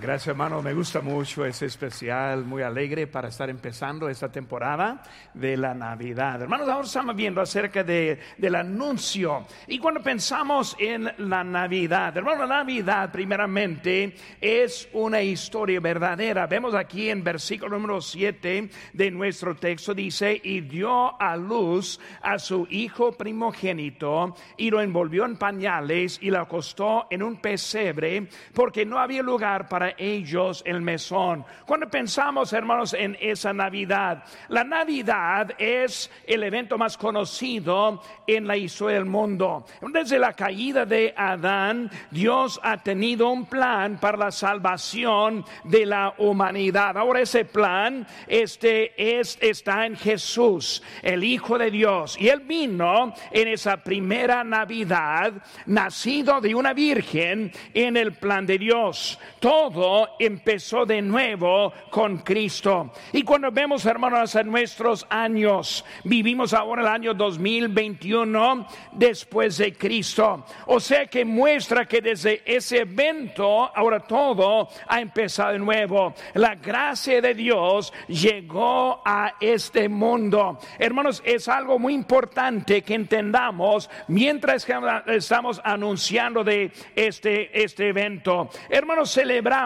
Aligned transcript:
Gracias 0.00 0.28
hermano, 0.28 0.60
me 0.62 0.74
gusta 0.74 1.00
mucho, 1.00 1.44
es 1.44 1.62
especial, 1.62 2.44
muy 2.44 2.62
alegre 2.62 3.06
para 3.06 3.28
estar 3.28 3.48
empezando 3.48 4.08
esta 4.08 4.30
temporada 4.30 5.02
de 5.32 5.56
la 5.56 5.74
Navidad. 5.74 6.42
Hermanos, 6.42 6.68
ahora 6.68 6.86
estamos 6.86 7.16
viendo 7.16 7.40
acerca 7.40 7.84
de, 7.84 8.18
del 8.36 8.54
anuncio. 8.54 9.46
Y 9.66 9.78
cuando 9.78 10.02
pensamos 10.02 10.76
en 10.78 11.10
la 11.18 11.44
Navidad, 11.44 12.16
hermano, 12.16 12.46
la 12.46 12.58
Navidad 12.58 13.10
primeramente 13.12 14.14
es 14.40 14.88
una 14.92 15.22
historia 15.22 15.80
verdadera. 15.80 16.46
Vemos 16.46 16.74
aquí 16.74 17.10
en 17.10 17.22
versículo 17.22 17.78
número 17.78 18.00
7 18.00 18.68
de 18.92 19.10
nuestro 19.10 19.54
texto, 19.54 19.94
dice, 19.94 20.40
y 20.42 20.60
dio 20.60 21.20
a 21.20 21.36
luz 21.36 22.00
a 22.22 22.38
su 22.38 22.66
hijo 22.70 23.12
primogénito 23.12 24.34
y 24.56 24.70
lo 24.70 24.80
envolvió 24.80 25.24
en 25.24 25.36
pañales 25.36 26.18
y 26.20 26.30
lo 26.30 26.40
acostó 26.40 27.06
en 27.10 27.22
un 27.22 27.36
pesebre 27.36 28.28
porque 28.52 28.84
no 28.84 28.98
había 28.98 29.22
lugar 29.22 29.68
para 29.68 29.83
ellos 29.90 30.62
el 30.66 30.80
mesón. 30.80 31.44
Cuando 31.66 31.88
pensamos, 31.88 32.52
hermanos, 32.52 32.94
en 32.94 33.16
esa 33.20 33.52
Navidad, 33.52 34.24
la 34.48 34.64
Navidad 34.64 35.50
es 35.58 36.10
el 36.26 36.42
evento 36.42 36.78
más 36.78 36.96
conocido 36.96 38.02
en 38.26 38.46
la 38.46 38.56
historia 38.56 38.96
del 38.96 39.04
mundo. 39.04 39.64
Desde 39.92 40.18
la 40.18 40.32
caída 40.32 40.86
de 40.86 41.14
Adán, 41.16 41.90
Dios 42.10 42.60
ha 42.62 42.82
tenido 42.82 43.30
un 43.30 43.46
plan 43.46 43.98
para 44.00 44.18
la 44.18 44.30
salvación 44.30 45.44
de 45.64 45.86
la 45.86 46.14
humanidad. 46.18 46.96
Ahora 46.96 47.20
ese 47.20 47.44
plan 47.44 48.06
este 48.26 49.18
es 49.18 49.38
está 49.40 49.86
en 49.86 49.96
Jesús, 49.96 50.82
el 51.02 51.24
Hijo 51.24 51.58
de 51.58 51.70
Dios, 51.70 52.16
y 52.18 52.28
él 52.28 52.40
vino 52.40 53.14
en 53.30 53.48
esa 53.48 53.76
primera 53.78 54.44
Navidad, 54.44 55.32
nacido 55.66 56.40
de 56.40 56.54
una 56.54 56.72
virgen 56.72 57.52
en 57.72 57.96
el 57.96 58.12
plan 58.12 58.46
de 58.46 58.58
Dios. 58.58 59.18
Todo 59.40 59.73
empezó 60.18 60.86
de 60.86 61.02
nuevo 61.02 61.72
con 61.90 62.18
Cristo. 62.18 62.92
Y 63.12 63.22
cuando 63.22 63.50
vemos, 63.50 63.84
hermanos, 63.86 64.34
en 64.34 64.50
nuestros 64.50 65.06
años, 65.10 65.84
vivimos 66.04 66.54
ahora 66.54 66.82
el 66.82 66.88
año 66.88 67.14
2021 67.14 68.66
después 68.92 69.58
de 69.58 69.72
Cristo. 69.72 70.44
O 70.66 70.80
sea 70.80 71.06
que 71.06 71.24
muestra 71.24 71.86
que 71.86 72.00
desde 72.00 72.42
ese 72.44 72.80
evento, 72.80 73.70
ahora 73.74 74.00
todo 74.00 74.68
ha 74.86 75.00
empezado 75.00 75.52
de 75.52 75.58
nuevo. 75.58 76.14
La 76.34 76.54
gracia 76.54 77.20
de 77.20 77.34
Dios 77.34 77.92
llegó 78.08 79.02
a 79.04 79.34
este 79.40 79.88
mundo. 79.88 80.58
Hermanos, 80.78 81.22
es 81.24 81.48
algo 81.48 81.78
muy 81.78 81.94
importante 81.94 82.82
que 82.82 82.94
entendamos 82.94 83.90
mientras 84.08 84.66
estamos 85.06 85.60
anunciando 85.64 86.44
de 86.44 86.70
este, 86.94 87.62
este 87.62 87.88
evento. 87.88 88.48
Hermanos, 88.68 89.12
celebramos 89.12 89.63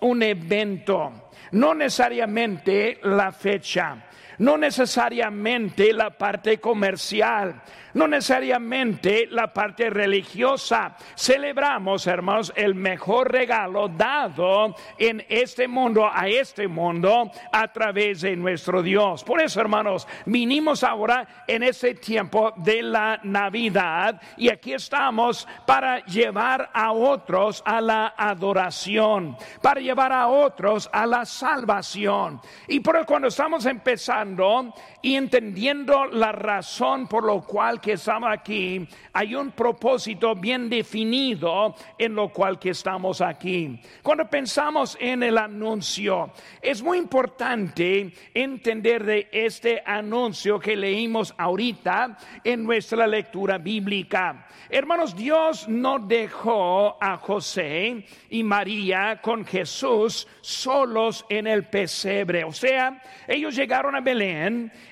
un 0.00 0.22
evento, 0.22 1.30
no 1.52 1.74
necesariamente 1.74 3.00
la 3.02 3.32
fecha, 3.32 4.04
no 4.38 4.56
necesariamente 4.56 5.92
la 5.92 6.10
parte 6.10 6.58
comercial, 6.58 7.60
no 7.94 8.06
necesariamente 8.06 9.26
la 9.30 9.52
parte 9.52 9.90
religiosa. 9.90 10.96
Celebramos, 11.16 12.06
hermanos, 12.06 12.52
el 12.54 12.74
mejor 12.74 13.32
regalo 13.32 13.88
dado 13.88 14.74
en 14.98 15.24
este 15.28 15.66
mundo, 15.66 16.08
a 16.10 16.28
este 16.28 16.68
mundo, 16.68 17.30
a 17.52 17.68
través 17.72 18.20
de 18.20 18.36
nuestro 18.36 18.82
Dios. 18.82 19.24
Por 19.24 19.40
eso, 19.40 19.60
hermanos, 19.60 20.06
vinimos 20.26 20.84
ahora 20.84 21.44
en 21.46 21.62
este 21.62 21.94
tiempo 21.94 22.52
de 22.56 22.82
la 22.82 23.20
Navidad 23.24 24.20
y 24.36 24.50
aquí 24.50 24.74
estamos 24.74 25.48
para 25.66 26.04
llevar 26.04 26.70
a 26.72 26.92
otros 26.92 27.62
a 27.64 27.80
la 27.80 28.14
adoración, 28.16 29.36
para 29.60 29.80
llevar 29.80 30.12
a 30.12 30.28
otros 30.28 30.88
a 30.92 31.06
la 31.06 31.24
salvación. 31.24 32.40
Y 32.68 32.80
por 32.80 32.96
eso 32.96 33.06
cuando 33.06 33.28
estamos 33.28 33.66
empezando 33.66 34.27
y 35.02 35.14
entendiendo 35.14 36.06
la 36.06 36.32
razón 36.32 37.06
por 37.06 37.24
lo 37.24 37.42
cual 37.42 37.80
que 37.80 37.92
estamos 37.92 38.30
aquí, 38.32 38.86
hay 39.12 39.34
un 39.34 39.52
propósito 39.52 40.34
bien 40.34 40.68
definido 40.68 41.74
en 41.96 42.14
lo 42.14 42.28
cual 42.30 42.58
que 42.58 42.70
estamos 42.70 43.20
aquí. 43.20 43.80
Cuando 44.02 44.28
pensamos 44.28 44.96
en 45.00 45.22
el 45.22 45.38
anuncio, 45.38 46.32
es 46.60 46.82
muy 46.82 46.98
importante 46.98 48.12
entender 48.34 49.04
de 49.04 49.28
este 49.32 49.82
anuncio 49.84 50.58
que 50.58 50.76
leímos 50.76 51.34
ahorita 51.38 52.18
en 52.44 52.64
nuestra 52.64 53.06
lectura 53.06 53.58
bíblica. 53.58 54.46
Hermanos, 54.70 55.16
Dios 55.16 55.68
no 55.68 55.98
dejó 55.98 57.02
a 57.02 57.16
José 57.16 58.04
y 58.30 58.42
María 58.42 59.20
con 59.22 59.44
Jesús 59.44 60.26
solos 60.40 61.24
en 61.28 61.46
el 61.46 61.64
pesebre. 61.64 62.44
O 62.44 62.52
sea, 62.52 63.02
ellos 63.26 63.54
llegaron 63.54 63.96
a 63.96 64.00
Belén, 64.00 64.17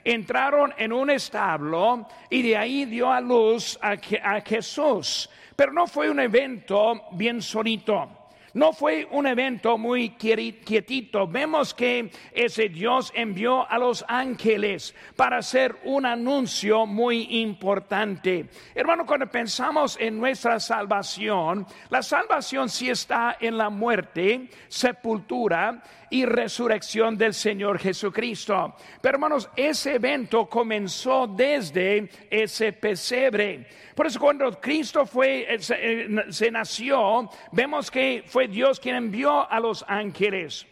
entraron 0.04 0.74
en 0.78 0.92
un 0.92 1.10
establo 1.10 2.08
y 2.30 2.42
de 2.42 2.56
ahí 2.56 2.84
dio 2.84 3.10
a 3.12 3.20
luz 3.20 3.78
a, 3.82 3.96
a 4.22 4.40
Jesús. 4.40 5.28
Pero 5.54 5.72
no 5.72 5.86
fue 5.86 6.10
un 6.10 6.20
evento 6.20 7.04
bien 7.12 7.40
solito. 7.40 8.26
No 8.56 8.72
fue 8.72 9.06
un 9.10 9.26
evento 9.26 9.76
muy 9.76 10.16
quietito. 10.16 11.26
Vemos 11.26 11.74
que 11.74 12.10
ese 12.32 12.70
Dios 12.70 13.12
envió 13.14 13.70
a 13.70 13.76
los 13.76 14.02
ángeles 14.08 14.94
para 15.14 15.36
hacer 15.36 15.76
un 15.84 16.06
anuncio 16.06 16.86
muy 16.86 17.40
importante. 17.42 18.48
Hermano, 18.74 19.04
cuando 19.04 19.26
pensamos 19.26 19.98
en 20.00 20.18
nuestra 20.18 20.58
salvación, 20.58 21.66
la 21.90 22.02
salvación 22.02 22.70
sí 22.70 22.88
está 22.88 23.36
en 23.38 23.58
la 23.58 23.68
muerte, 23.68 24.48
sepultura 24.68 25.82
y 26.10 26.24
resurrección 26.24 27.16
del 27.16 27.34
Señor 27.34 27.78
Jesucristo. 27.78 28.74
Pero 29.00 29.16
hermanos, 29.16 29.48
ese 29.56 29.94
evento 29.94 30.46
comenzó 30.46 31.26
desde 31.26 32.08
ese 32.30 32.72
pesebre. 32.72 33.66
Por 33.94 34.06
eso 34.06 34.20
cuando 34.20 34.60
Cristo 34.60 35.06
fue, 35.06 35.54
eh, 35.54 35.58
eh, 35.70 36.24
se, 36.28 36.50
nació, 36.50 37.30
vemos 37.52 37.90
que 37.90 38.24
fue 38.26 38.48
Dios 38.48 38.78
quien 38.78 38.96
envió 38.96 39.50
a 39.50 39.58
los 39.60 39.84
ángeles. 39.88 40.66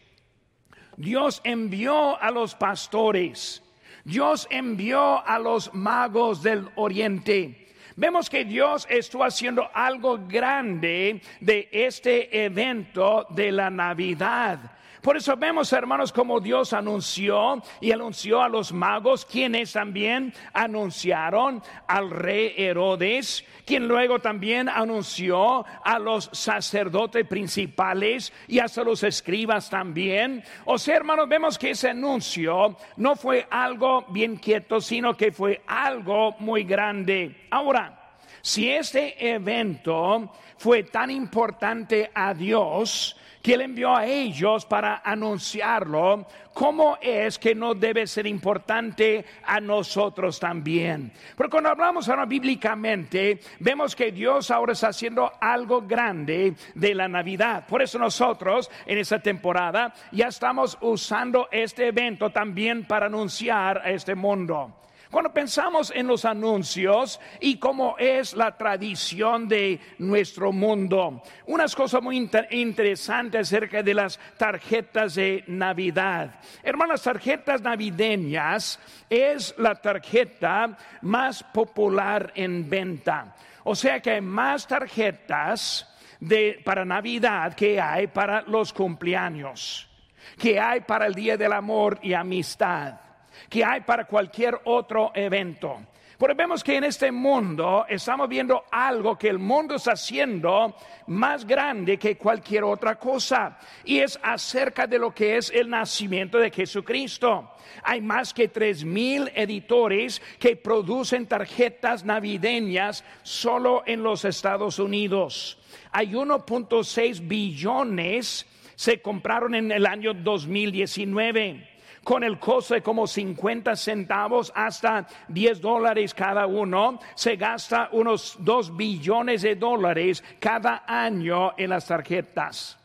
Dios 0.96 1.40
envió 1.44 2.20
a 2.20 2.30
los 2.30 2.54
pastores. 2.54 3.62
Dios 4.04 4.46
envió 4.50 5.26
a 5.26 5.38
los 5.38 5.72
magos 5.72 6.42
del 6.42 6.68
oriente. 6.76 7.64
Vemos 7.96 8.28
que 8.28 8.44
Dios 8.44 8.86
estuvo 8.90 9.24
haciendo 9.24 9.70
algo 9.72 10.18
grande 10.26 11.22
de 11.40 11.68
este 11.70 12.44
evento 12.44 13.26
de 13.30 13.52
la 13.52 13.70
Navidad. 13.70 14.58
Por 15.04 15.18
eso 15.18 15.36
vemos, 15.36 15.70
hermanos, 15.74 16.14
como 16.14 16.40
Dios 16.40 16.72
anunció 16.72 17.62
y 17.78 17.92
anunció 17.92 18.40
a 18.40 18.48
los 18.48 18.72
magos, 18.72 19.26
quienes 19.26 19.74
también 19.74 20.32
anunciaron 20.54 21.62
al 21.86 22.08
rey 22.08 22.54
Herodes, 22.56 23.44
quien 23.66 23.86
luego 23.86 24.20
también 24.20 24.66
anunció 24.66 25.66
a 25.84 25.98
los 25.98 26.30
sacerdotes 26.32 27.26
principales 27.26 28.32
y 28.48 28.60
hasta 28.60 28.82
los 28.82 29.02
escribas 29.02 29.68
también. 29.68 30.42
O 30.64 30.78
sea, 30.78 30.96
hermanos, 30.96 31.28
vemos 31.28 31.58
que 31.58 31.72
ese 31.72 31.90
anuncio 31.90 32.74
no 32.96 33.14
fue 33.14 33.46
algo 33.50 34.06
bien 34.08 34.36
quieto, 34.36 34.80
sino 34.80 35.14
que 35.14 35.32
fue 35.32 35.60
algo 35.66 36.34
muy 36.38 36.64
grande. 36.64 37.46
Ahora, 37.50 38.16
si 38.40 38.70
este 38.70 39.34
evento 39.34 40.32
fue 40.56 40.84
tan 40.84 41.10
importante 41.10 42.10
a 42.14 42.32
Dios, 42.32 43.18
que 43.44 43.52
Él 43.52 43.60
envió 43.60 43.94
a 43.94 44.06
ellos 44.06 44.64
para 44.64 45.02
anunciarlo, 45.04 46.26
¿cómo 46.54 46.96
es 46.98 47.38
que 47.38 47.54
no 47.54 47.74
debe 47.74 48.06
ser 48.06 48.26
importante 48.26 49.22
a 49.44 49.60
nosotros 49.60 50.40
también? 50.40 51.12
Porque 51.36 51.50
cuando 51.50 51.68
hablamos 51.68 52.08
ahora 52.08 52.24
bíblicamente, 52.24 53.40
vemos 53.60 53.94
que 53.94 54.12
Dios 54.12 54.50
ahora 54.50 54.72
está 54.72 54.88
haciendo 54.88 55.30
algo 55.38 55.82
grande 55.82 56.54
de 56.74 56.94
la 56.94 57.06
Navidad. 57.06 57.66
Por 57.66 57.82
eso 57.82 57.98
nosotros 57.98 58.70
en 58.86 58.96
esta 58.96 59.18
temporada 59.18 59.92
ya 60.10 60.28
estamos 60.28 60.78
usando 60.80 61.48
este 61.52 61.88
evento 61.88 62.30
también 62.30 62.86
para 62.86 63.06
anunciar 63.06 63.76
a 63.84 63.90
este 63.90 64.14
mundo. 64.14 64.72
Cuando 65.14 65.32
pensamos 65.32 65.92
en 65.94 66.08
los 66.08 66.24
anuncios 66.24 67.20
y 67.38 67.56
cómo 67.58 67.94
es 67.98 68.34
la 68.34 68.56
tradición 68.56 69.46
de 69.46 69.78
nuestro 69.98 70.50
mundo, 70.50 71.22
unas 71.46 71.76
cosas 71.76 72.02
muy 72.02 72.28
interesantes 72.50 73.46
acerca 73.46 73.80
de 73.84 73.94
las 73.94 74.18
tarjetas 74.36 75.14
de 75.14 75.44
Navidad. 75.46 76.40
Hermanas, 76.64 77.04
tarjetas 77.04 77.62
navideñas 77.62 78.80
es 79.08 79.54
la 79.56 79.76
tarjeta 79.76 80.76
más 81.02 81.44
popular 81.44 82.32
en 82.34 82.68
venta. 82.68 83.36
O 83.62 83.76
sea 83.76 84.00
que 84.00 84.10
hay 84.10 84.20
más 84.20 84.66
tarjetas 84.66 85.96
de, 86.18 86.60
para 86.64 86.84
Navidad 86.84 87.54
que 87.54 87.80
hay 87.80 88.08
para 88.08 88.42
los 88.42 88.72
cumpleaños, 88.72 89.88
que 90.36 90.58
hay 90.58 90.80
para 90.80 91.06
el 91.06 91.14
Día 91.14 91.36
del 91.36 91.52
Amor 91.52 92.00
y 92.02 92.14
Amistad 92.14 93.04
que 93.48 93.64
hay 93.64 93.80
para 93.82 94.04
cualquier 94.06 94.60
otro 94.64 95.12
evento. 95.14 95.80
Porque 96.18 96.34
vemos 96.34 96.62
que 96.62 96.76
en 96.76 96.84
este 96.84 97.10
mundo 97.10 97.84
estamos 97.88 98.28
viendo 98.28 98.64
algo 98.70 99.18
que 99.18 99.28
el 99.28 99.38
mundo 99.38 99.74
está 99.74 99.92
haciendo 99.92 100.76
más 101.08 101.44
grande 101.44 101.98
que 101.98 102.16
cualquier 102.16 102.64
otra 102.64 102.96
cosa. 102.98 103.58
Y 103.84 103.98
es 103.98 104.18
acerca 104.22 104.86
de 104.86 104.98
lo 104.98 105.12
que 105.12 105.36
es 105.36 105.50
el 105.50 105.68
nacimiento 105.68 106.38
de 106.38 106.50
Jesucristo. 106.50 107.50
Hay 107.82 108.00
más 108.00 108.32
que 108.32 108.48
tres 108.48 108.84
mil 108.84 109.30
editores 109.34 110.22
que 110.38 110.56
producen 110.56 111.26
tarjetas 111.26 112.04
navideñas 112.04 113.04
solo 113.22 113.82
en 113.84 114.02
los 114.02 114.24
Estados 114.24 114.78
Unidos. 114.78 115.58
Hay 115.90 116.12
1.6 116.12 117.26
billones 117.26 118.46
se 118.76 119.00
compraron 119.00 119.54
en 119.54 119.70
el 119.70 119.86
año 119.86 120.14
2019 120.14 121.73
con 122.04 122.22
el 122.22 122.38
costo 122.38 122.74
de 122.74 122.82
como 122.82 123.06
50 123.06 123.74
centavos 123.76 124.52
hasta 124.54 125.06
10 125.28 125.60
dólares 125.60 126.14
cada 126.14 126.46
uno, 126.46 127.00
se 127.14 127.36
gasta 127.36 127.88
unos 127.92 128.36
2 128.40 128.76
billones 128.76 129.42
de 129.42 129.56
dólares 129.56 130.22
cada 130.38 130.84
año 130.86 131.54
en 131.56 131.70
las 131.70 131.86
tarjetas. 131.86 132.78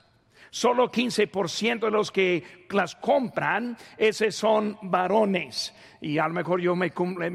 Solo 0.51 0.91
15% 0.91 1.79
de 1.79 1.91
los 1.91 2.11
que 2.11 2.65
las 2.71 2.95
compran, 2.95 3.77
esos 3.97 4.33
son 4.33 4.77
varones. 4.81 5.75
Y 6.01 6.17
a 6.17 6.27
lo 6.27 6.33
mejor 6.33 6.59
yo, 6.59 6.75
me, 6.75 6.91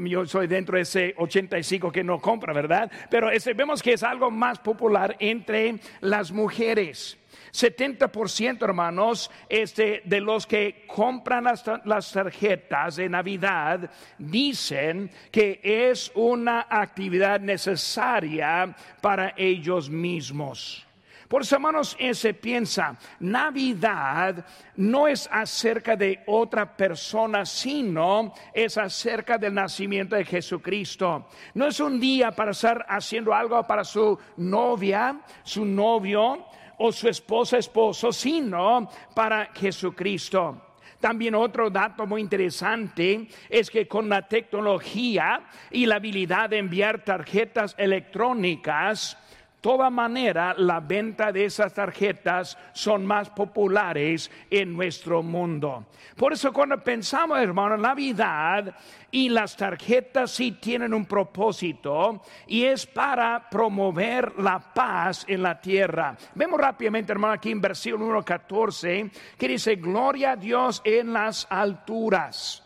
yo 0.09 0.25
soy 0.25 0.47
dentro 0.47 0.75
de 0.75 0.81
ese 0.81 1.13
85 1.17 1.91
que 1.91 2.03
no 2.03 2.19
compra, 2.19 2.51
¿verdad? 2.51 2.91
Pero 3.09 3.29
vemos 3.55 3.81
que 3.81 3.93
es 3.93 4.03
algo 4.03 4.31
más 4.31 4.59
popular 4.59 5.15
entre 5.19 5.79
las 6.01 6.31
mujeres. 6.31 7.17
70% 7.55 8.63
hermanos 8.63 9.31
este, 9.47 10.01
de 10.05 10.19
los 10.19 10.45
que 10.45 10.85
compran 10.87 11.45
las, 11.45 11.63
las 11.85 12.11
tarjetas 12.11 12.97
de 12.97 13.09
Navidad 13.09 13.89
dicen 14.17 15.09
que 15.31 15.59
es 15.63 16.11
una 16.15 16.67
actividad 16.69 17.39
necesaria 17.39 18.75
para 19.01 19.33
ellos 19.37 19.89
mismos. 19.89 20.85
Por 21.27 21.41
eso, 21.41 21.55
hermanos, 21.55 21.97
se 22.13 22.33
piensa, 22.35 22.95
Navidad 23.19 24.45
no 24.75 25.07
es 25.07 25.27
acerca 25.31 25.95
de 25.95 26.21
otra 26.27 26.77
persona, 26.77 27.45
sino 27.45 28.33
es 28.53 28.77
acerca 28.77 29.37
del 29.37 29.55
nacimiento 29.55 30.15
de 30.15 30.23
Jesucristo. 30.23 31.27
No 31.55 31.65
es 31.65 31.79
un 31.79 31.99
día 31.99 32.31
para 32.31 32.51
estar 32.51 32.85
haciendo 32.87 33.33
algo 33.33 33.61
para 33.65 33.83
su 33.83 34.17
novia, 34.37 35.19
su 35.43 35.65
novio, 35.65 36.45
o 36.77 36.91
su 36.91 37.07
esposa, 37.07 37.57
esposo, 37.57 38.11
sino 38.11 38.89
para 39.13 39.51
Jesucristo. 39.53 40.61
También 40.99 41.35
otro 41.35 41.69
dato 41.69 42.07
muy 42.07 42.21
interesante 42.21 43.27
es 43.49 43.69
que 43.69 43.87
con 43.87 44.09
la 44.09 44.27
tecnología 44.27 45.45
y 45.69 45.85
la 45.85 45.95
habilidad 45.95 46.49
de 46.49 46.57
enviar 46.57 47.03
tarjetas 47.03 47.75
electrónicas, 47.77 49.17
toda 49.65 49.89
manera 49.89 50.53
la 50.55 50.79
venta 50.79 51.31
de 51.31 51.45
esas 51.45 51.73
tarjetas 51.73 52.55
son 52.71 53.03
más 53.03 53.31
populares 53.31 54.29
en 54.51 54.71
nuestro 54.73 55.23
mundo. 55.23 55.87
Por 56.15 56.33
eso 56.33 56.53
cuando 56.53 56.83
pensamos, 56.83 57.39
hermano, 57.39 57.75
Navidad 57.75 58.75
y 59.09 59.27
las 59.27 59.57
tarjetas 59.57 60.29
sí 60.29 60.51
tienen 60.51 60.93
un 60.93 61.07
propósito 61.07 62.21
y 62.45 62.65
es 62.65 62.85
para 62.85 63.49
promover 63.49 64.37
la 64.37 64.59
paz 64.71 65.25
en 65.27 65.41
la 65.41 65.59
tierra. 65.59 66.15
Vemos 66.35 66.59
rápidamente, 66.59 67.13
hermano, 67.13 67.33
aquí 67.33 67.49
en 67.49 67.59
versículo 67.59 68.03
número 68.03 68.23
14, 68.23 69.09
que 69.35 69.47
dice, 69.47 69.77
gloria 69.77 70.33
a 70.33 70.35
Dios 70.35 70.83
en 70.85 71.11
las 71.11 71.47
alturas. 71.49 72.61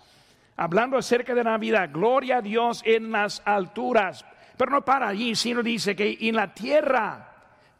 Hablando 0.57 0.97
acerca 0.97 1.33
de 1.33 1.45
Navidad, 1.45 1.91
gloria 1.93 2.39
a 2.39 2.41
Dios 2.41 2.81
en 2.85 3.09
las 3.09 3.41
alturas. 3.45 4.25
Pero 4.59 4.71
no 4.71 4.83
para 4.83 5.07
allí, 5.07 5.35
sino 5.37 5.63
dice 5.63 5.95
que 5.95 6.17
en 6.19 6.35
la 6.35 6.53
tierra 6.53 7.31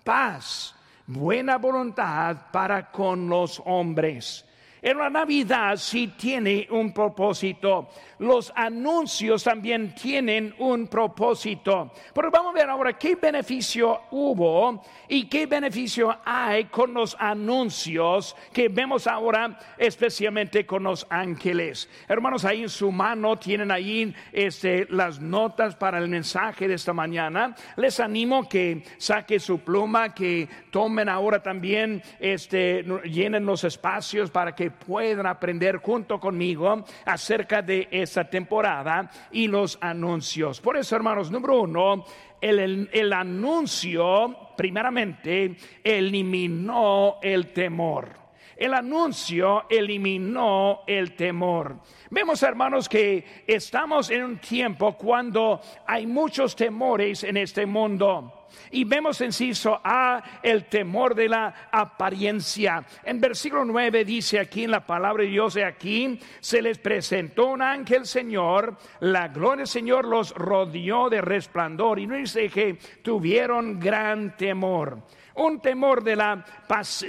paz, 0.02 0.74
buena 1.08 1.58
voluntad 1.58 2.38
para 2.54 2.90
con 2.90 3.28
los 3.28 3.62
hombres. 3.66 4.46
En 4.82 4.98
la 4.98 5.10
Navidad 5.10 5.76
sí 5.78 6.14
tiene 6.18 6.68
un 6.70 6.94
propósito. 6.94 7.90
Los 8.20 8.52
anuncios 8.56 9.44
también 9.44 9.94
tienen 9.94 10.54
un 10.58 10.88
propósito. 10.88 11.92
Pero 12.14 12.32
vamos 12.32 12.52
a 12.54 12.58
ver 12.60 12.70
ahora 12.70 12.98
qué 12.98 13.16
beneficio 13.16 14.02
hubo 14.12 14.84
y 15.08 15.26
qué 15.28 15.46
beneficio 15.46 16.18
hay 16.24 16.66
con 16.66 16.94
los 16.94 17.16
anuncios 17.20 18.36
que 18.54 18.70
vemos 18.70 19.08
ahora, 19.08 19.58
especialmente 19.78 20.66
con 20.66 20.84
los 20.84 21.06
ángeles. 21.10 21.90
Hermanos, 22.08 22.46
ahí 22.46 22.64
en 22.64 22.70
su 22.70 22.92
mano 22.92 23.38
tienen 23.38 23.72
ahí 23.72 24.14
este, 24.32 24.88
las 24.90 25.20
notas 25.20 25.76
para 25.76 25.98
el 25.98 26.08
mensaje 26.08 26.68
de 26.68 26.76
esta 26.76 26.94
mañana. 26.94 27.56
Les 27.76 28.00
animo 28.00 28.48
que 28.48 28.84
saque 28.98 29.40
su 29.40 29.60
pluma, 29.60 30.14
que 30.14 30.48
tomen 30.72 31.10
ahora 31.10 31.42
también, 31.42 32.02
este, 32.20 32.84
llenen 33.04 33.46
los 33.46 33.64
espacios 33.64 34.32
para 34.32 34.56
que 34.56 34.69
puedan 34.70 35.26
aprender 35.26 35.78
junto 35.78 36.20
conmigo 36.20 36.84
acerca 37.06 37.62
de 37.62 37.88
esa 37.92 38.24
temporada 38.24 39.10
y 39.32 39.48
los 39.48 39.78
anuncios. 39.82 40.62
Por 40.62 40.78
eso, 40.78 40.96
hermanos, 40.96 41.32
número 41.32 41.62
uno, 41.62 42.06
el, 42.42 42.90
el, 42.92 43.14
anuncio, 43.14 44.36
primeramente, 44.56 45.56
eliminó 45.84 47.18
el 47.22 47.52
temor. 47.52 48.20
El 48.56 48.74
anuncio 48.74 49.66
eliminó 49.70 50.82
el 50.86 51.16
temor. 51.16 51.78
Vemos, 52.10 52.44
hermanos, 52.44 52.90
que 52.90 53.44
estamos 53.48 54.10
en 54.10 54.24
un 54.24 54.38
tiempo 54.40 54.98
cuando 54.98 55.62
hay 55.88 56.06
muchos 56.06 56.56
temores 56.56 57.24
en 57.24 57.38
este 57.38 57.66
mundo. 57.66 58.39
Y 58.72 58.84
vemos 58.84 59.22
en 59.22 59.28
inciso 59.30 59.80
A 59.84 60.22
el 60.44 60.66
temor 60.66 61.16
de 61.16 61.30
la 61.30 61.70
apariencia. 61.72 62.84
En 63.04 63.22
versículo 63.22 63.64
9 63.64 64.04
dice 64.04 64.40
aquí 64.40 64.64
en 64.64 64.72
la 64.72 64.86
palabra 64.86 65.24
de 65.24 65.30
Dios, 65.30 65.54
de 65.54 65.64
aquí 65.64 66.20
se 66.40 66.62
les 66.62 66.78
presentó 66.78 67.48
un 67.48 67.62
ángel 67.62 68.06
Señor, 68.06 68.78
la 69.00 69.28
gloria 69.28 69.58
del 69.58 69.68
Señor 69.68 70.06
los 70.06 70.34
rodeó 70.34 71.10
de 71.10 71.22
resplandor 71.22 72.00
y 72.00 72.08
no 72.08 72.16
dice 72.16 72.50
que 72.50 72.80
tuvieron 73.02 73.80
gran 73.80 74.36
temor 74.36 75.04
un 75.36 75.62
temor 75.62 76.04
de 76.04 76.18
la, 76.18 76.46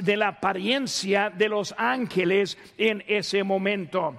de 0.00 0.16
la 0.16 0.28
apariencia 0.28 1.30
de 1.30 1.48
los 1.48 1.74
ángeles 1.76 2.56
en 2.78 3.02
ese 3.08 3.42
momento. 3.42 4.14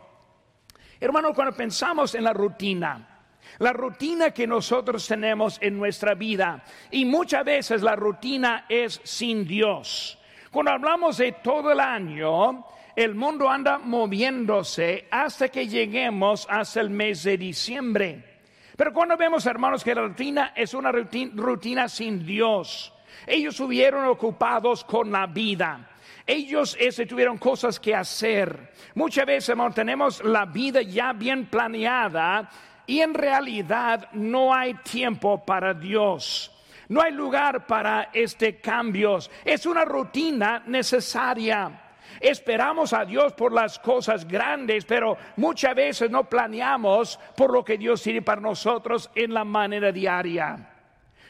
Hermano, 1.00 1.34
cuando 1.34 1.56
pensamos 1.56 2.14
en 2.16 2.26
la 2.26 2.34
rutina, 2.34 3.11
la 3.60 3.74
rutina 3.74 4.32
que 4.32 4.48
nosotros 4.48 5.08
tenemos 5.08 5.58
en 5.62 5.78
nuestra 5.78 6.16
vida. 6.16 6.64
Y 6.90 7.06
muchas 7.06 7.46
veces 7.46 7.82
la 7.82 7.96
rutina 7.96 8.66
es 8.68 9.00
sin 9.04 9.46
Dios. 9.46 10.18
Cuando 10.52 10.72
hablamos 10.72 11.18
de 11.18 11.34
todo 11.34 11.72
el 11.72 11.80
año, 11.80 12.66
el 12.96 13.16
mundo 13.16 13.50
anda 13.50 13.78
moviéndose 13.78 15.08
hasta 15.10 15.50
que 15.50 15.68
lleguemos 15.68 16.46
hasta 16.50 16.82
el 16.82 16.90
mes 16.90 17.24
de 17.24 17.38
diciembre. 17.38 18.32
Pero 18.76 18.94
cuando 18.94 19.16
vemos, 19.16 19.46
hermanos, 19.46 19.84
que 19.84 19.96
la 19.96 20.02
rutina 20.02 20.54
es 20.56 20.74
una 20.74 20.92
rutina, 20.92 21.88
sin 21.88 22.26
Dios, 22.26 22.94
ellos 23.28 23.54
estuvieron 23.54 24.06
ocupados 24.06 24.84
con 24.84 25.12
la 25.12 25.28
vida. 25.28 25.88
Ellos 26.26 26.76
ese, 26.80 27.06
tuvieron 27.06 27.38
cosas 27.38 27.80
que 27.80 27.94
hacer. 27.96 28.74
Muchas 28.96 29.26
veces, 29.26 29.50
hermanos, 29.50 29.76
tenemos 29.76 30.24
la 30.24 30.46
vida 30.46 30.82
ya 30.82 31.14
bien 31.14 31.46
planeada 31.46 32.50
y 32.92 33.00
en 33.00 33.14
realidad 33.14 34.10
no 34.12 34.54
hay 34.54 34.74
tiempo 34.74 35.46
para 35.46 35.74
Dios. 35.74 36.52
No 36.90 37.02
hay 37.02 37.14
lugar 37.14 37.66
para 37.66 38.10
este 38.12 38.60
cambios. 38.60 39.32
Es 39.46 39.66
una 39.66 39.86
rutina 39.86 40.62
necesaria. 40.68 41.72
Esperamos 42.20 42.92
a 42.92 43.06
Dios 43.06 43.32
por 43.32 43.54
las 43.54 43.80
cosas 43.80 44.28
grandes, 44.28 44.84
pero 44.84 45.16
muchas 45.38 45.74
veces 45.74 46.12
no 46.12 46.26
planeamos 46.26 47.18
por 47.38 47.54
lo 47.54 47.64
que 47.64 47.78
Dios 47.78 48.04
tiene 48.04 48.24
para 48.24 48.42
nosotros 48.42 49.10
en 49.16 49.34
la 49.34 49.46
manera 49.46 49.94
diaria. 49.94 50.58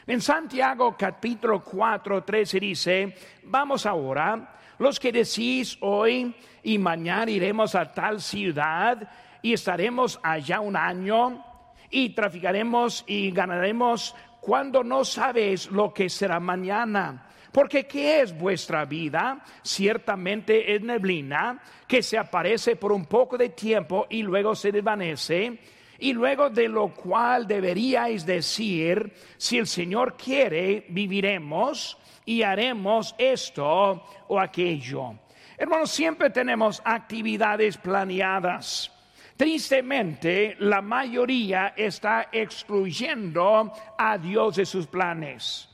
En 0.04 0.20
Santiago 0.20 0.96
capítulo 0.98 1.62
4, 1.62 2.24
13 2.24 2.58
dice, 2.58 3.16
vamos 3.44 3.86
ahora, 3.86 4.56
los 4.78 4.98
que 4.98 5.12
decís 5.12 5.78
hoy 5.80 6.34
y 6.64 6.76
mañana 6.76 7.30
iremos 7.30 7.76
a 7.76 7.92
tal 7.92 8.20
ciudad 8.20 9.08
y 9.42 9.52
estaremos 9.52 10.18
allá 10.24 10.58
un 10.58 10.74
año 10.74 11.51
y 11.92 12.10
traficaremos 12.10 13.04
y 13.06 13.30
ganaremos 13.30 14.16
cuando 14.40 14.82
no 14.82 15.04
sabes 15.04 15.70
lo 15.70 15.94
que 15.94 16.08
será 16.08 16.40
mañana. 16.40 17.28
Porque 17.52 17.86
¿qué 17.86 18.22
es 18.22 18.36
vuestra 18.36 18.86
vida? 18.86 19.44
Ciertamente 19.62 20.74
es 20.74 20.80
neblina 20.80 21.62
que 21.86 22.02
se 22.02 22.16
aparece 22.16 22.76
por 22.76 22.92
un 22.92 23.04
poco 23.04 23.36
de 23.36 23.50
tiempo 23.50 24.06
y 24.08 24.22
luego 24.22 24.54
se 24.54 24.72
desvanece. 24.72 25.58
Y 25.98 26.14
luego 26.14 26.50
de 26.50 26.66
lo 26.66 26.88
cual 26.94 27.46
deberíais 27.46 28.26
decir, 28.26 29.12
si 29.36 29.58
el 29.58 29.66
Señor 29.66 30.16
quiere, 30.16 30.86
viviremos 30.88 31.96
y 32.24 32.42
haremos 32.42 33.14
esto 33.18 34.02
o 34.26 34.40
aquello. 34.40 35.14
Hermanos, 35.58 35.90
siempre 35.90 36.30
tenemos 36.30 36.82
actividades 36.84 37.76
planeadas. 37.76 38.90
Tristemente, 39.36 40.56
la 40.60 40.82
mayoría 40.82 41.74
está 41.76 42.28
excluyendo 42.30 43.72
a 43.98 44.18
Dios 44.18 44.56
de 44.56 44.66
sus 44.66 44.86
planes. 44.86 45.68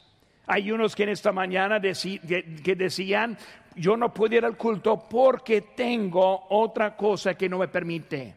Hay 0.46 0.70
unos 0.72 0.96
que 0.96 1.02
en 1.02 1.10
esta 1.10 1.32
mañana 1.32 1.80
que 1.80 2.74
decían, 2.76 3.36
yo 3.74 3.96
no 3.96 4.12
puedo 4.12 4.36
ir 4.36 4.44
al 4.44 4.56
culto 4.56 5.08
porque 5.08 5.60
tengo 5.60 6.46
otra 6.48 6.96
cosa 6.96 7.34
que 7.34 7.48
no 7.48 7.58
me 7.58 7.68
permite. 7.68 8.34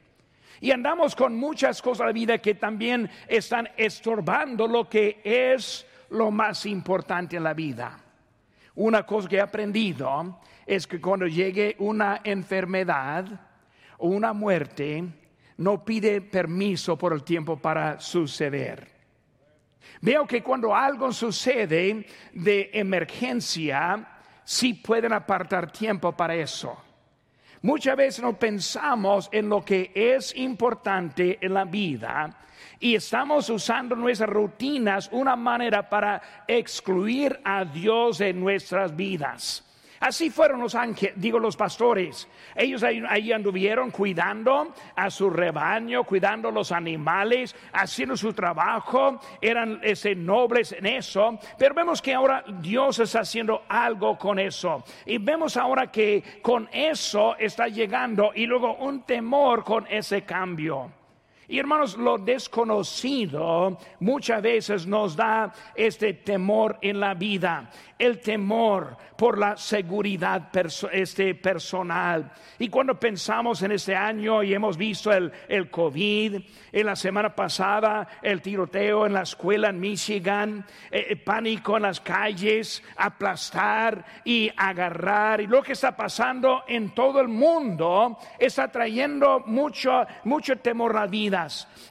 Y 0.60 0.72
andamos 0.72 1.16
con 1.16 1.36
muchas 1.36 1.82
cosas 1.82 2.00
de 2.00 2.06
la 2.06 2.12
vida 2.12 2.38
que 2.38 2.56
también 2.56 3.10
están 3.28 3.70
estorbando 3.78 4.68
lo 4.68 4.88
que 4.88 5.22
es 5.24 5.86
lo 6.12 6.30
más 6.30 6.66
importante 6.66 7.38
en 7.38 7.44
la 7.44 7.54
vida. 7.54 7.98
Una 8.76 9.04
cosa 9.04 9.28
que 9.28 9.38
he 9.38 9.42
aprendido 9.42 10.40
es 10.66 10.86
que 10.86 11.02
cuando 11.02 11.28
llegue 11.28 11.76
una 11.80 12.22
enfermedad 12.24 13.26
o 14.02 14.08
una 14.08 14.34
muerte, 14.34 15.04
no 15.58 15.86
pide 15.86 16.22
permiso 16.22 16.98
por 16.98 17.14
el 17.14 17.24
tiempo 17.24 17.58
para 17.58 18.00
suceder. 18.00 18.88
Veo 20.02 20.26
que 20.26 20.42
cuando 20.42 20.76
algo 20.76 21.12
sucede 21.12 22.06
de 22.34 22.70
emergencia, 22.74 24.08
sí 24.44 24.74
pueden 24.74 25.14
apartar 25.14 25.72
tiempo 25.72 26.12
para 26.12 26.36
eso. 26.36 26.76
Muchas 27.62 27.96
veces 27.96 28.24
no 28.24 28.38
pensamos 28.38 29.30
en 29.32 29.48
lo 29.48 29.64
que 29.64 29.92
es 29.94 30.36
importante 30.36 31.38
en 31.40 31.54
la 31.54 31.66
vida 31.66 32.36
y 32.80 32.96
estamos 32.96 33.48
usando 33.52 33.96
nuestras 33.96 34.30
rutinas 34.32 35.10
una 35.12 35.36
manera 35.36 35.88
para 35.88 36.44
excluir 36.48 37.40
a 37.44 37.64
Dios 37.64 38.18
de 38.18 38.34
nuestras 38.34 38.96
vidas. 38.96 39.64
Así 40.02 40.32
fueron 40.32 40.60
los 40.62 40.74
ángeles, 40.74 41.14
digo 41.16 41.38
los 41.38 41.56
pastores. 41.56 42.28
Ellos 42.56 42.82
ahí, 42.82 43.32
anduvieron 43.32 43.92
cuidando 43.92 44.74
a 44.96 45.12
su 45.12 45.30
rebaño, 45.30 46.04
cuidando 46.04 46.50
los 46.50 46.72
animales, 46.72 47.56
haciendo 47.72 48.18
su 48.18 48.34
trabajo, 48.34 49.20
eran 49.40 49.80
ese, 49.84 50.16
nobles 50.16 50.72
en 50.72 50.88
eso. 50.88 51.38
Pero 51.56 51.76
vemos 51.76 52.02
que 52.02 52.16
ahora 52.16 52.44
Dios 52.62 52.98
está 52.98 53.20
haciendo 53.20 53.64
algo 53.70 54.18
con 54.18 54.40
eso. 54.40 54.84
Y 55.06 55.20
vemos 55.20 55.56
ahora 55.56 55.92
que 55.92 56.24
con 56.42 56.68
eso 56.72 57.36
está 57.38 57.68
llegando 57.68 58.32
y 58.34 58.48
luego 58.48 58.78
un 58.78 59.04
temor 59.04 59.64
con 59.64 59.86
ese 59.88 60.24
cambio. 60.24 61.01
Y 61.52 61.60
hermanos, 61.60 61.98
lo 61.98 62.18
desconocido 62.18 63.78
muchas 64.00 64.42
veces 64.42 64.88
nos 64.88 65.18
da 65.18 65.52
este 65.76 66.14
temor 66.14 66.78
en 66.82 66.98
la 66.98 67.14
vida 67.14 67.70
el 68.02 68.20
temor 68.20 68.98
por 69.16 69.38
la 69.38 69.56
seguridad 69.56 70.50
este, 70.92 71.36
personal. 71.36 72.32
Y 72.58 72.68
cuando 72.68 73.00
pensamos 73.00 73.62
en 73.62 73.74
este 73.74 73.96
año 73.96 74.42
y 74.42 74.56
hemos 74.56 74.76
visto 74.76 75.12
el, 75.14 75.32
el 75.48 75.70
COVID, 75.70 76.42
en 76.72 76.86
la 76.88 76.96
semana 76.96 77.36
pasada 77.36 78.08
el 78.24 78.42
tiroteo 78.42 79.06
en 79.06 79.14
la 79.14 79.22
escuela 79.22 79.70
en 79.70 79.80
Michigan, 79.80 80.66
eh, 80.90 81.06
eh, 81.10 81.16
pánico 81.16 81.78
en 81.78 81.84
las 81.84 82.02
calles, 82.02 82.82
aplastar 82.98 84.04
y 84.26 84.50
agarrar, 84.58 85.42
y 85.42 85.46
lo 85.46 85.62
que 85.62 85.74
está 85.74 85.96
pasando 85.96 86.64
en 86.68 86.96
todo 86.96 87.22
el 87.22 87.28
mundo 87.28 88.18
está 88.40 88.72
trayendo 88.72 89.44
mucho, 89.46 90.08
mucho 90.24 90.56
temor 90.56 90.98
a 90.98 91.06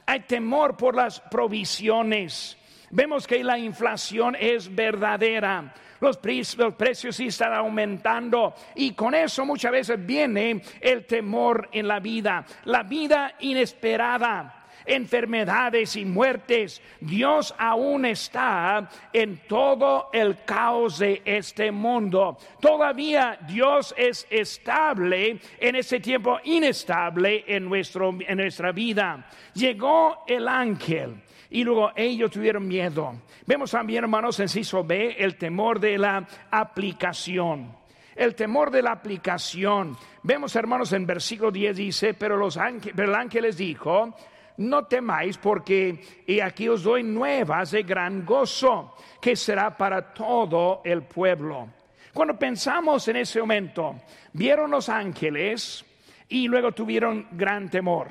Hay 0.05 0.21
temor 0.21 0.77
por 0.77 0.95
las 0.95 1.19
provisiones. 1.19 2.57
Vemos 2.89 3.25
que 3.25 3.43
la 3.43 3.57
inflación 3.57 4.35
es 4.39 4.73
verdadera. 4.73 5.73
Los, 5.99 6.17
precios 6.17 7.19
están 7.19 7.53
aumentando 7.53 8.55
y 8.75 8.93
con 8.93 9.13
eso 9.13 9.45
muchas 9.45 9.71
veces 9.71 10.03
viene 10.03 10.61
el 10.79 11.05
temor 11.05 11.69
en 11.71 11.87
la 11.87 11.99
vida, 11.99 12.43
la 12.65 12.81
vida 12.81 13.35
inesperada 13.39 14.60
enfermedades 14.85 15.95
y 15.95 16.05
muertes, 16.05 16.81
Dios 16.99 17.53
aún 17.57 18.05
está 18.05 18.89
en 19.13 19.41
todo 19.47 20.09
el 20.13 20.43
caos 20.43 20.99
de 20.99 21.21
este 21.25 21.71
mundo. 21.71 22.37
Todavía 22.59 23.39
Dios 23.47 23.93
es 23.97 24.27
estable 24.29 25.39
en 25.59 25.75
ese 25.75 25.99
tiempo 25.99 26.39
inestable 26.43 27.43
en, 27.47 27.65
nuestro, 27.65 28.15
en 28.19 28.37
nuestra 28.37 28.71
vida. 28.71 29.27
Llegó 29.53 30.23
el 30.27 30.47
ángel 30.47 31.21
y 31.49 31.63
luego 31.63 31.91
ellos 31.95 32.31
tuvieron 32.31 32.67
miedo. 32.67 33.13
Vemos 33.45 33.71
también, 33.71 34.05
hermanos, 34.05 34.39
en 34.39 34.47
Ciso 34.47 34.83
B, 34.83 35.15
el 35.19 35.37
temor 35.37 35.79
de 35.79 35.97
la 35.97 36.25
aplicación. 36.49 37.75
El 38.15 38.35
temor 38.35 38.71
de 38.71 38.81
la 38.81 38.91
aplicación. 38.91 39.97
Vemos, 40.23 40.55
hermanos, 40.55 40.93
en 40.93 41.05
versículo 41.05 41.51
10 41.51 41.75
dice, 41.75 42.13
pero, 42.13 42.37
los 42.37 42.57
ángeles, 42.57 42.97
el 42.97 43.15
ángel 43.15 43.43
les 43.43 43.57
dijo, 43.57 44.13
no 44.61 44.85
temáis 44.85 45.37
porque 45.37 45.99
y 46.25 46.39
aquí 46.39 46.69
os 46.69 46.83
doy 46.83 47.03
nuevas 47.03 47.71
de 47.71 47.83
gran 47.83 48.25
gozo, 48.25 48.95
que 49.19 49.35
será 49.35 49.75
para 49.75 50.13
todo 50.13 50.81
el 50.85 51.03
pueblo. 51.03 51.67
Cuando 52.13 52.37
pensamos 52.37 53.07
en 53.07 53.17
ese 53.17 53.39
momento, 53.39 53.95
vieron 54.33 54.71
los 54.71 54.89
ángeles 54.89 55.85
y 56.29 56.47
luego 56.47 56.71
tuvieron 56.71 57.27
gran 57.31 57.69
temor. 57.69 58.09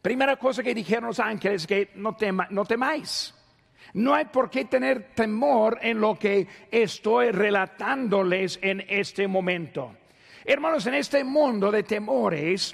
Primera 0.00 0.36
cosa 0.36 0.62
que 0.62 0.74
dijeron 0.74 1.06
los 1.08 1.20
ángeles 1.20 1.62
es 1.62 1.66
que 1.66 1.90
no, 1.94 2.16
no 2.50 2.64
temáis. 2.64 3.34
No 3.94 4.14
hay 4.14 4.26
por 4.26 4.50
qué 4.50 4.64
tener 4.66 5.14
temor 5.14 5.78
en 5.80 6.00
lo 6.00 6.18
que 6.18 6.46
estoy 6.70 7.30
relatándoles 7.30 8.58
en 8.62 8.84
este 8.88 9.26
momento. 9.26 9.96
Hermanos, 10.44 10.86
en 10.86 10.94
este 10.94 11.24
mundo 11.24 11.70
de 11.70 11.82
temores, 11.82 12.72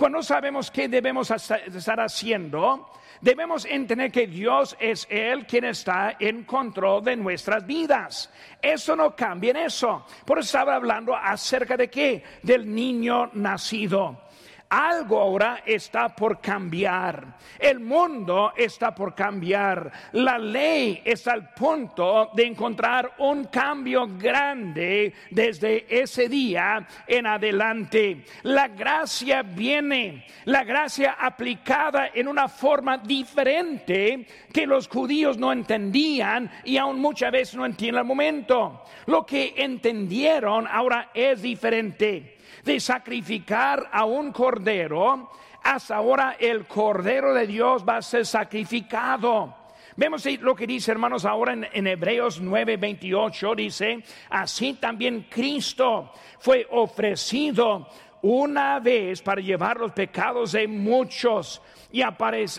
cuando 0.00 0.22
sabemos 0.22 0.70
qué 0.70 0.88
debemos 0.88 1.30
estar 1.30 2.00
haciendo, 2.00 2.90
debemos 3.20 3.66
entender 3.66 4.10
que 4.10 4.26
Dios 4.26 4.74
es 4.80 5.06
Él 5.10 5.46
quien 5.46 5.66
está 5.66 6.16
en 6.18 6.44
control 6.44 7.04
de 7.04 7.16
nuestras 7.16 7.66
vidas. 7.66 8.30
Eso 8.62 8.96
no 8.96 9.14
cambia 9.14 9.50
en 9.50 9.58
eso. 9.58 10.06
Por 10.24 10.38
eso 10.38 10.46
estaba 10.46 10.74
hablando 10.74 11.14
acerca 11.14 11.76
de 11.76 11.90
qué? 11.90 12.24
Del 12.42 12.74
niño 12.74 13.28
nacido 13.34 14.29
algo 14.70 15.18
ahora 15.18 15.62
está 15.66 16.08
por 16.14 16.40
cambiar. 16.40 17.36
El 17.58 17.80
mundo 17.80 18.52
está 18.56 18.94
por 18.94 19.14
cambiar. 19.14 19.90
La 20.12 20.38
ley 20.38 21.02
está 21.04 21.32
al 21.32 21.52
punto 21.52 22.30
de 22.34 22.46
encontrar 22.46 23.14
un 23.18 23.46
cambio 23.46 24.06
grande 24.16 25.12
desde 25.30 25.86
ese 25.88 26.28
día 26.28 26.86
en 27.06 27.26
adelante. 27.26 28.24
La 28.44 28.68
gracia 28.68 29.42
viene, 29.42 30.24
la 30.44 30.62
gracia 30.62 31.16
aplicada 31.18 32.10
en 32.14 32.28
una 32.28 32.48
forma 32.48 32.98
diferente 32.98 34.26
que 34.52 34.66
los 34.66 34.86
judíos 34.86 35.36
no 35.36 35.52
entendían 35.52 36.48
y 36.64 36.76
aún 36.76 37.00
muchas 37.00 37.32
veces 37.32 37.56
no 37.56 37.66
entienden 37.66 37.98
al 37.98 38.06
momento. 38.06 38.84
Lo 39.06 39.26
que 39.26 39.54
entendieron 39.56 40.68
ahora 40.68 41.10
es 41.12 41.42
diferente 41.42 42.39
de 42.64 42.80
sacrificar 42.80 43.88
a 43.92 44.04
un 44.04 44.32
cordero, 44.32 45.30
hasta 45.62 45.96
ahora 45.96 46.36
el 46.38 46.66
cordero 46.66 47.34
de 47.34 47.46
Dios 47.46 47.84
va 47.86 47.98
a 47.98 48.02
ser 48.02 48.24
sacrificado. 48.26 49.56
Vemos 49.96 50.24
lo 50.40 50.54
que 50.54 50.66
dice, 50.66 50.92
hermanos, 50.92 51.24
ahora 51.24 51.52
en, 51.52 51.66
en 51.72 51.86
Hebreos 51.86 52.40
9:28 52.42 53.54
dice, 53.56 54.04
así 54.30 54.74
también 54.74 55.26
Cristo 55.28 56.12
fue 56.38 56.66
ofrecido 56.70 57.88
una 58.22 58.78
vez 58.80 59.22
para 59.22 59.40
llevar 59.40 59.78
los 59.78 59.92
pecados 59.92 60.52
de 60.52 60.68
muchos 60.68 61.62
y, 61.92 62.02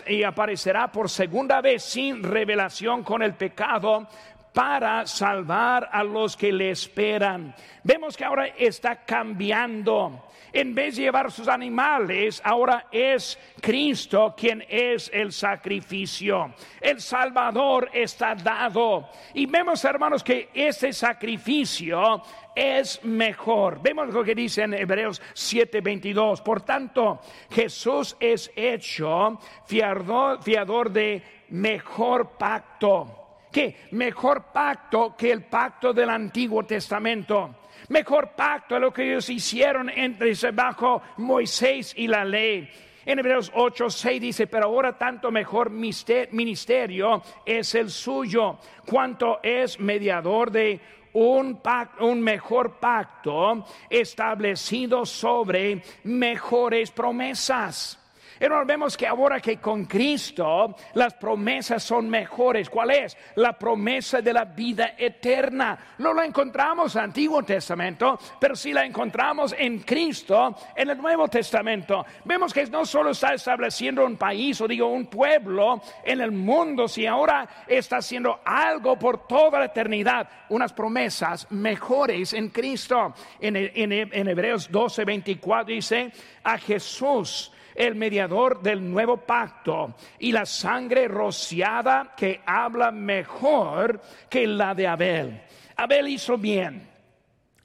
y, 0.06 0.22
aparecerá 0.24 0.90
por 0.90 1.08
segunda 1.08 1.60
vez 1.60 1.82
sin 1.84 2.22
revelación 2.22 3.02
con 3.02 3.22
el 3.22 3.34
pecado 3.34 4.06
para 4.52 5.06
salvar 5.06 5.88
a 5.90 6.04
los 6.04 6.36
que 6.36 6.52
le 6.52 6.70
esperan. 6.70 7.54
Vemos 7.82 8.16
que 8.16 8.24
ahora 8.24 8.46
está 8.48 9.04
cambiando. 9.04 10.28
En 10.52 10.74
vez 10.74 10.96
de 10.96 11.04
llevar 11.04 11.32
sus 11.32 11.48
animales, 11.48 12.42
ahora 12.44 12.86
es 12.92 13.38
Cristo 13.62 14.34
quien 14.36 14.62
es 14.68 15.10
el 15.14 15.32
sacrificio. 15.32 16.52
El 16.78 17.00
Salvador 17.00 17.88
está 17.94 18.34
dado. 18.34 19.08
Y 19.32 19.46
vemos, 19.46 19.82
hermanos, 19.86 20.22
que 20.22 20.50
ese 20.52 20.92
sacrificio 20.92 22.22
es 22.54 23.02
mejor. 23.02 23.80
Vemos 23.80 24.12
lo 24.12 24.22
que 24.22 24.34
dice 24.34 24.64
en 24.64 24.74
Hebreos 24.74 25.22
7:22. 25.32 26.42
Por 26.42 26.60
tanto, 26.60 27.22
Jesús 27.50 28.14
es 28.20 28.52
hecho 28.54 29.38
fiador, 29.64 30.42
fiador 30.42 30.90
de 30.90 31.22
mejor 31.48 32.32
pacto 32.36 33.21
¿Qué? 33.52 33.76
Mejor 33.90 34.44
pacto 34.44 35.14
que 35.14 35.30
el 35.30 35.44
pacto 35.44 35.92
del 35.92 36.08
Antiguo 36.08 36.64
Testamento. 36.64 37.56
Mejor 37.88 38.30
pacto 38.30 38.74
de 38.74 38.80
lo 38.80 38.92
que 38.92 39.12
ellos 39.12 39.28
hicieron 39.28 39.90
entre 39.90 40.32
bajo 40.52 41.02
Moisés 41.18 41.92
y 41.96 42.08
la 42.08 42.24
ley. 42.24 42.70
En 43.04 43.18
Hebreos 43.18 43.52
8, 43.54 43.90
6 43.90 44.20
dice, 44.20 44.46
pero 44.46 44.66
ahora 44.66 44.96
tanto 44.96 45.30
mejor 45.30 45.70
ministerio 45.70 47.22
es 47.44 47.74
el 47.74 47.90
suyo, 47.90 48.58
cuanto 48.86 49.40
es 49.42 49.78
mediador 49.78 50.50
de 50.50 50.80
un, 51.14 51.56
pacto, 51.56 52.06
un 52.06 52.22
mejor 52.22 52.78
pacto 52.78 53.66
establecido 53.90 55.04
sobre 55.04 55.82
mejores 56.04 56.90
promesas. 56.90 58.01
Hermanos, 58.42 58.66
vemos 58.66 58.96
que 58.96 59.06
ahora 59.06 59.38
que 59.38 59.58
con 59.58 59.84
Cristo 59.84 60.74
las 60.94 61.14
promesas 61.14 61.80
son 61.80 62.10
mejores. 62.10 62.68
¿Cuál 62.68 62.90
es? 62.90 63.16
La 63.36 63.56
promesa 63.56 64.20
de 64.20 64.32
la 64.32 64.44
vida 64.46 64.94
eterna. 64.98 65.94
No 65.98 66.12
la 66.12 66.24
encontramos 66.24 66.96
en 66.96 67.02
el 67.02 67.04
Antiguo 67.04 67.44
Testamento, 67.44 68.18
pero 68.40 68.56
sí 68.56 68.72
la 68.72 68.84
encontramos 68.84 69.54
en 69.56 69.78
Cristo 69.82 70.56
en 70.74 70.90
el 70.90 70.98
Nuevo 70.98 71.28
Testamento. 71.28 72.04
Vemos 72.24 72.52
que 72.52 72.66
no 72.66 72.84
solo 72.84 73.10
está 73.10 73.32
estableciendo 73.32 74.04
un 74.04 74.16
país 74.16 74.60
o 74.60 74.66
digo 74.66 74.88
un 74.88 75.06
pueblo 75.06 75.80
en 76.02 76.20
el 76.20 76.32
mundo, 76.32 76.88
sino 76.88 77.12
ahora 77.12 77.48
está 77.68 77.98
haciendo 77.98 78.40
algo 78.44 78.98
por 78.98 79.24
toda 79.28 79.60
la 79.60 79.66
eternidad, 79.66 80.28
unas 80.48 80.72
promesas 80.72 81.46
mejores 81.52 82.32
en 82.32 82.48
Cristo. 82.48 83.14
En, 83.38 83.54
en, 83.54 83.92
en 83.92 84.28
Hebreos 84.28 84.68
12, 84.68 85.04
24 85.04 85.66
dice, 85.72 86.10
a 86.42 86.58
Jesús 86.58 87.52
el 87.74 87.94
mediador 87.94 88.62
del 88.62 88.90
nuevo 88.90 89.18
pacto 89.18 89.94
y 90.18 90.32
la 90.32 90.46
sangre 90.46 91.08
rociada 91.08 92.14
que 92.16 92.40
habla 92.46 92.90
mejor 92.90 94.00
que 94.28 94.46
la 94.46 94.74
de 94.74 94.86
Abel. 94.86 95.42
Abel 95.76 96.08
hizo 96.08 96.38
bien, 96.38 96.88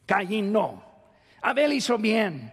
Caín 0.06 0.52
no. 0.52 0.84
Abel 1.42 1.74
hizo 1.74 1.98
bien, 1.98 2.52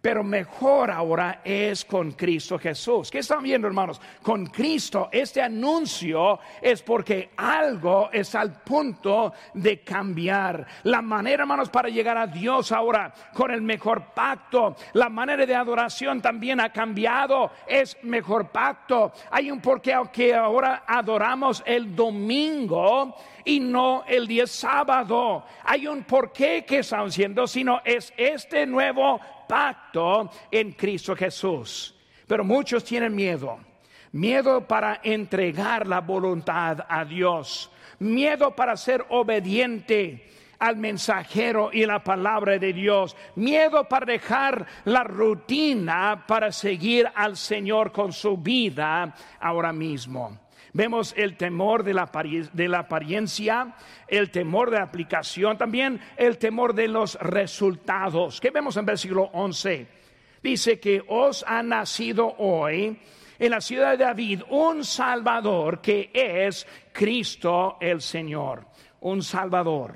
pero 0.00 0.22
mejor 0.22 0.90
ahora 0.90 1.40
es 1.44 1.84
con 1.84 2.12
Cristo 2.12 2.58
Jesús. 2.58 3.10
¿Qué 3.10 3.18
están 3.18 3.42
viendo, 3.42 3.66
hermanos? 3.66 4.00
Con 4.22 4.46
Cristo, 4.46 5.08
este 5.12 5.42
anuncio 5.42 6.38
es 6.60 6.82
porque 6.82 7.30
algo 7.36 8.10
es 8.12 8.34
al 8.34 8.62
punto 8.62 9.32
de 9.54 9.82
cambiar. 9.82 10.66
La 10.84 11.02
manera, 11.02 11.42
hermanos, 11.42 11.68
para 11.70 11.88
llegar 11.88 12.16
a 12.16 12.26
Dios 12.26 12.72
ahora 12.72 13.12
con 13.34 13.50
el 13.50 13.62
mejor 13.62 14.14
pacto, 14.14 14.76
la 14.92 15.08
manera 15.08 15.44
de 15.44 15.54
adoración 15.54 16.20
también 16.20 16.60
ha 16.60 16.72
cambiado, 16.72 17.50
es 17.66 17.96
mejor 18.02 18.48
pacto. 18.48 19.12
Hay 19.30 19.50
un 19.50 19.60
porqué 19.60 19.88
que 20.12 20.34
ahora 20.34 20.84
adoramos 20.86 21.62
el 21.66 21.94
domingo 21.96 23.14
y 23.48 23.60
no 23.60 24.04
el 24.06 24.26
día 24.28 24.46
sábado. 24.46 25.46
Hay 25.64 25.86
un 25.86 26.04
porqué 26.04 26.66
que 26.66 26.80
estamos 26.80 27.14
haciendo, 27.14 27.46
sino 27.46 27.80
es 27.82 28.12
este 28.14 28.66
nuevo 28.66 29.18
pacto 29.48 30.30
en 30.50 30.72
Cristo 30.72 31.16
Jesús. 31.16 31.94
Pero 32.26 32.44
muchos 32.44 32.84
tienen 32.84 33.14
miedo. 33.14 33.58
Miedo 34.12 34.66
para 34.66 35.00
entregar 35.02 35.86
la 35.86 36.02
voluntad 36.02 36.84
a 36.86 37.06
Dios. 37.06 37.70
Miedo 38.00 38.54
para 38.54 38.76
ser 38.76 39.06
obediente 39.08 40.28
al 40.58 40.76
mensajero 40.76 41.70
y 41.72 41.86
la 41.86 42.04
palabra 42.04 42.58
de 42.58 42.74
Dios. 42.74 43.16
Miedo 43.36 43.88
para 43.88 44.04
dejar 44.04 44.66
la 44.84 45.04
rutina 45.04 46.26
para 46.28 46.52
seguir 46.52 47.10
al 47.14 47.34
Señor 47.34 47.92
con 47.92 48.12
su 48.12 48.36
vida 48.36 49.14
ahora 49.40 49.72
mismo. 49.72 50.47
Vemos 50.72 51.14
el 51.16 51.36
temor 51.36 51.82
de 51.82 51.94
la, 51.94 52.10
de 52.52 52.68
la, 52.68 52.80
apariencia, 52.80 53.74
el 54.06 54.30
temor 54.30 54.70
de 54.70 54.78
la 54.78 54.84
aplicación, 54.84 55.56
también 55.56 56.00
el 56.16 56.38
temor 56.38 56.74
de 56.74 56.88
los 56.88 57.14
resultados. 57.16 58.40
¿Qué 58.40 58.50
vemos 58.50 58.76
en 58.76 58.86
versículo 58.86 59.30
11? 59.32 59.86
Dice 60.42 60.78
que 60.78 61.02
os 61.08 61.44
ha 61.46 61.62
nacido 61.62 62.34
hoy 62.38 62.98
en 63.38 63.50
la 63.50 63.60
ciudad 63.60 63.92
de 63.92 64.04
David 64.04 64.42
un 64.50 64.84
Salvador 64.84 65.80
que 65.80 66.10
es 66.12 66.66
Cristo 66.92 67.78
el 67.80 68.00
Señor. 68.00 68.66
Un 69.00 69.22
Salvador, 69.22 69.94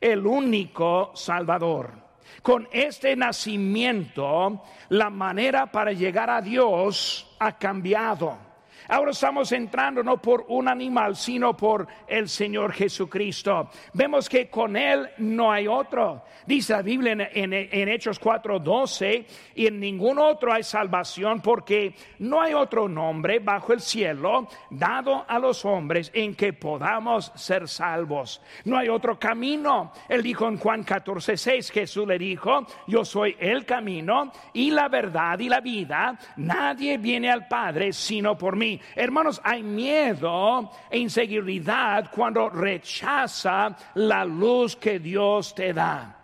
el 0.00 0.26
único 0.26 1.12
Salvador. 1.14 2.06
Con 2.42 2.68
este 2.70 3.16
nacimiento, 3.16 4.62
la 4.90 5.10
manera 5.10 5.70
para 5.72 5.92
llegar 5.92 6.30
a 6.30 6.40
Dios 6.40 7.34
ha 7.38 7.56
cambiado. 7.58 8.45
Ahora 8.88 9.10
estamos 9.10 9.50
entrando 9.52 10.02
no 10.02 10.18
por 10.18 10.44
un 10.48 10.68
animal, 10.68 11.16
sino 11.16 11.56
por 11.56 11.86
el 12.06 12.28
Señor 12.28 12.72
Jesucristo. 12.72 13.68
Vemos 13.92 14.28
que 14.28 14.48
con 14.48 14.76
Él 14.76 15.08
no 15.18 15.50
hay 15.50 15.66
otro. 15.66 16.22
Dice 16.46 16.72
la 16.72 16.82
Biblia 16.82 17.30
en, 17.32 17.52
en, 17.52 17.88
Hechos 17.88 18.20
4:12, 18.20 19.26
y 19.56 19.66
en 19.66 19.80
ningún 19.80 20.18
otro 20.18 20.52
hay 20.52 20.62
salvación 20.62 21.40
porque 21.40 21.94
no 22.20 22.40
hay 22.40 22.54
otro 22.54 22.88
nombre 22.88 23.40
bajo 23.40 23.72
el 23.72 23.80
cielo 23.80 24.48
dado 24.70 25.24
a 25.26 25.38
los 25.38 25.64
hombres 25.64 26.10
en 26.14 26.34
que 26.34 26.52
podamos 26.52 27.32
ser 27.34 27.68
salvos. 27.68 28.40
No 28.64 28.76
hay 28.76 28.88
otro 28.88 29.18
camino. 29.18 29.92
Él 30.08 30.22
dijo 30.22 30.46
en 30.46 30.58
Juan 30.58 30.84
14:6, 30.84 31.72
Jesús 31.72 32.06
le 32.06 32.18
dijo, 32.18 32.64
yo 32.86 33.04
soy 33.04 33.36
el 33.40 33.64
camino 33.64 34.30
y 34.52 34.70
la 34.70 34.88
verdad 34.88 35.38
y 35.40 35.48
la 35.48 35.60
vida. 35.60 36.16
Nadie 36.36 36.98
viene 36.98 37.30
al 37.30 37.48
Padre 37.48 37.92
sino 37.92 38.36
por 38.38 38.56
mí. 38.56 38.75
Hermanos, 38.94 39.40
hay 39.44 39.62
miedo 39.62 40.70
e 40.90 40.98
inseguridad 40.98 42.10
cuando 42.10 42.48
rechaza 42.48 43.76
la 43.94 44.24
luz 44.24 44.76
que 44.76 44.98
Dios 44.98 45.54
te 45.54 45.72
da. 45.72 46.16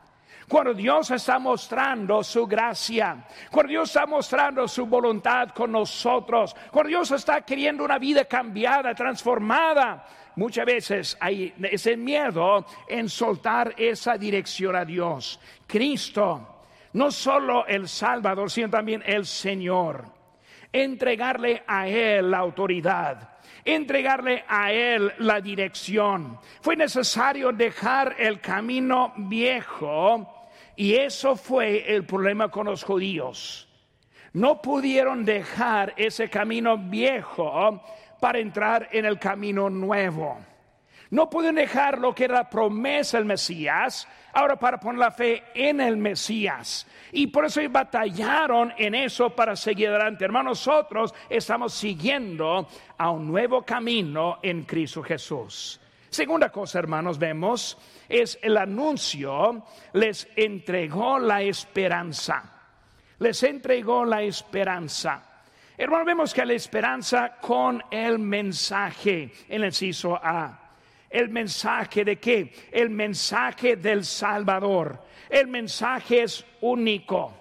Cuando 0.48 0.74
Dios 0.74 1.10
está 1.10 1.38
mostrando 1.38 2.22
su 2.22 2.46
gracia, 2.46 3.24
cuando 3.50 3.70
Dios 3.70 3.88
está 3.88 4.04
mostrando 4.04 4.68
su 4.68 4.84
voluntad 4.84 5.48
con 5.50 5.72
nosotros, 5.72 6.54
cuando 6.70 6.88
Dios 6.88 7.10
está 7.12 7.40
queriendo 7.40 7.84
una 7.84 7.98
vida 7.98 8.26
cambiada, 8.26 8.94
transformada, 8.94 10.04
muchas 10.36 10.66
veces 10.66 11.16
hay 11.20 11.54
ese 11.62 11.96
miedo 11.96 12.66
en 12.86 13.08
soltar 13.08 13.74
esa 13.78 14.18
dirección 14.18 14.76
a 14.76 14.84
Dios. 14.84 15.40
Cristo, 15.66 16.64
no 16.92 17.10
solo 17.10 17.66
el 17.66 17.88
Salvador, 17.88 18.50
sino 18.50 18.68
también 18.68 19.02
el 19.06 19.24
Señor 19.24 20.21
entregarle 20.72 21.62
a 21.66 21.88
Él 21.88 22.30
la 22.30 22.38
autoridad 22.38 23.28
entregarle 23.64 24.44
a 24.48 24.72
Él 24.72 25.12
la 25.18 25.40
dirección. 25.40 26.38
Fue 26.60 26.76
necesario 26.76 27.52
dejar 27.52 28.16
el 28.18 28.40
camino 28.40 29.12
viejo 29.16 30.48
y 30.76 30.94
eso 30.94 31.36
fue 31.36 31.94
el 31.94 32.04
problema 32.04 32.48
con 32.48 32.66
los 32.66 32.82
judíos. 32.82 33.68
No 34.32 34.62
pudieron 34.62 35.24
dejar 35.24 35.92
ese 35.96 36.28
camino 36.28 36.78
viejo 36.78 37.82
para 38.20 38.38
entrar 38.38 38.88
en 38.92 39.04
el 39.04 39.18
camino 39.18 39.68
nuevo. 39.68 40.38
No 41.12 41.28
pueden 41.28 41.56
dejar 41.56 41.98
lo 41.98 42.14
que 42.14 42.24
era 42.24 42.48
promesa 42.48 43.18
del 43.18 43.26
Mesías, 43.26 44.08
ahora 44.32 44.56
para 44.56 44.80
poner 44.80 44.98
la 44.98 45.10
fe 45.10 45.42
en 45.54 45.78
el 45.82 45.98
Mesías. 45.98 46.86
Y 47.12 47.26
por 47.26 47.44
eso 47.44 47.60
batallaron 47.68 48.72
en 48.78 48.94
eso 48.94 49.28
para 49.28 49.54
seguir 49.54 49.90
adelante. 49.90 50.24
Hermanos, 50.24 50.66
nosotros 50.66 51.14
estamos 51.28 51.74
siguiendo 51.74 52.66
a 52.96 53.10
un 53.10 53.26
nuevo 53.26 53.62
camino 53.62 54.38
en 54.42 54.62
Cristo 54.62 55.02
Jesús. 55.02 55.78
Segunda 56.08 56.48
cosa, 56.48 56.78
hermanos, 56.78 57.18
vemos 57.18 57.76
es 58.08 58.38
el 58.40 58.56
anuncio 58.56 59.66
les 59.92 60.26
entregó 60.34 61.18
la 61.18 61.42
esperanza. 61.42 62.42
Les 63.18 63.42
entregó 63.42 64.06
la 64.06 64.22
esperanza. 64.22 65.42
Hermanos, 65.76 66.06
vemos 66.06 66.32
que 66.32 66.46
la 66.46 66.54
esperanza 66.54 67.36
con 67.38 67.82
el 67.90 68.18
mensaje 68.18 69.30
en 69.50 69.62
el 69.62 69.74
ciso 69.74 70.16
A. 70.16 70.61
El 71.12 71.28
mensaje 71.28 72.04
de 72.04 72.18
qué? 72.18 72.52
El 72.70 72.88
mensaje 72.88 73.76
del 73.76 74.04
Salvador. 74.04 75.04
El 75.28 75.46
mensaje 75.46 76.22
es 76.22 76.44
único. 76.62 77.34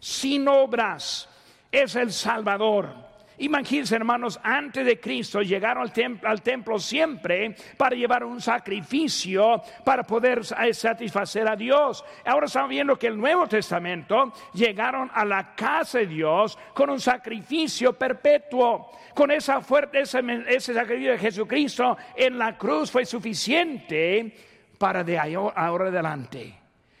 Sin 0.00 0.48
obras 0.48 1.28
es 1.70 1.94
el 1.96 2.12
Salvador. 2.12 3.09
Imagínense, 3.40 3.96
hermanos, 3.96 4.38
antes 4.42 4.84
de 4.84 5.00
Cristo 5.00 5.40
llegaron 5.40 5.90
al, 6.24 6.42
templo 6.42 6.78
siempre 6.78 7.54
para 7.78 7.96
llevar 7.96 8.22
un 8.22 8.38
sacrificio 8.38 9.62
para 9.82 10.02
poder 10.02 10.44
satisfacer 10.44 11.48
a 11.48 11.56
Dios. 11.56 12.04
Ahora 12.26 12.46
estamos 12.46 12.68
viendo 12.68 12.98
que 12.98 13.06
el 13.06 13.16
Nuevo 13.16 13.46
Testamento 13.46 14.30
llegaron 14.52 15.10
a 15.14 15.24
la 15.24 15.54
casa 15.54 16.00
de 16.00 16.06
Dios 16.06 16.58
con 16.74 16.90
un 16.90 17.00
sacrificio 17.00 17.94
perpetuo. 17.94 18.90
Con 19.14 19.30
esa 19.30 19.62
fuerte, 19.62 20.00
ese, 20.00 20.74
sacrificio 20.74 21.12
de 21.12 21.18
Jesucristo 21.18 21.96
en 22.14 22.36
la 22.36 22.58
cruz 22.58 22.90
fue 22.90 23.06
suficiente 23.06 24.36
para 24.76 25.02
de 25.02 25.18
ahora 25.18 25.88
adelante. 25.88 26.58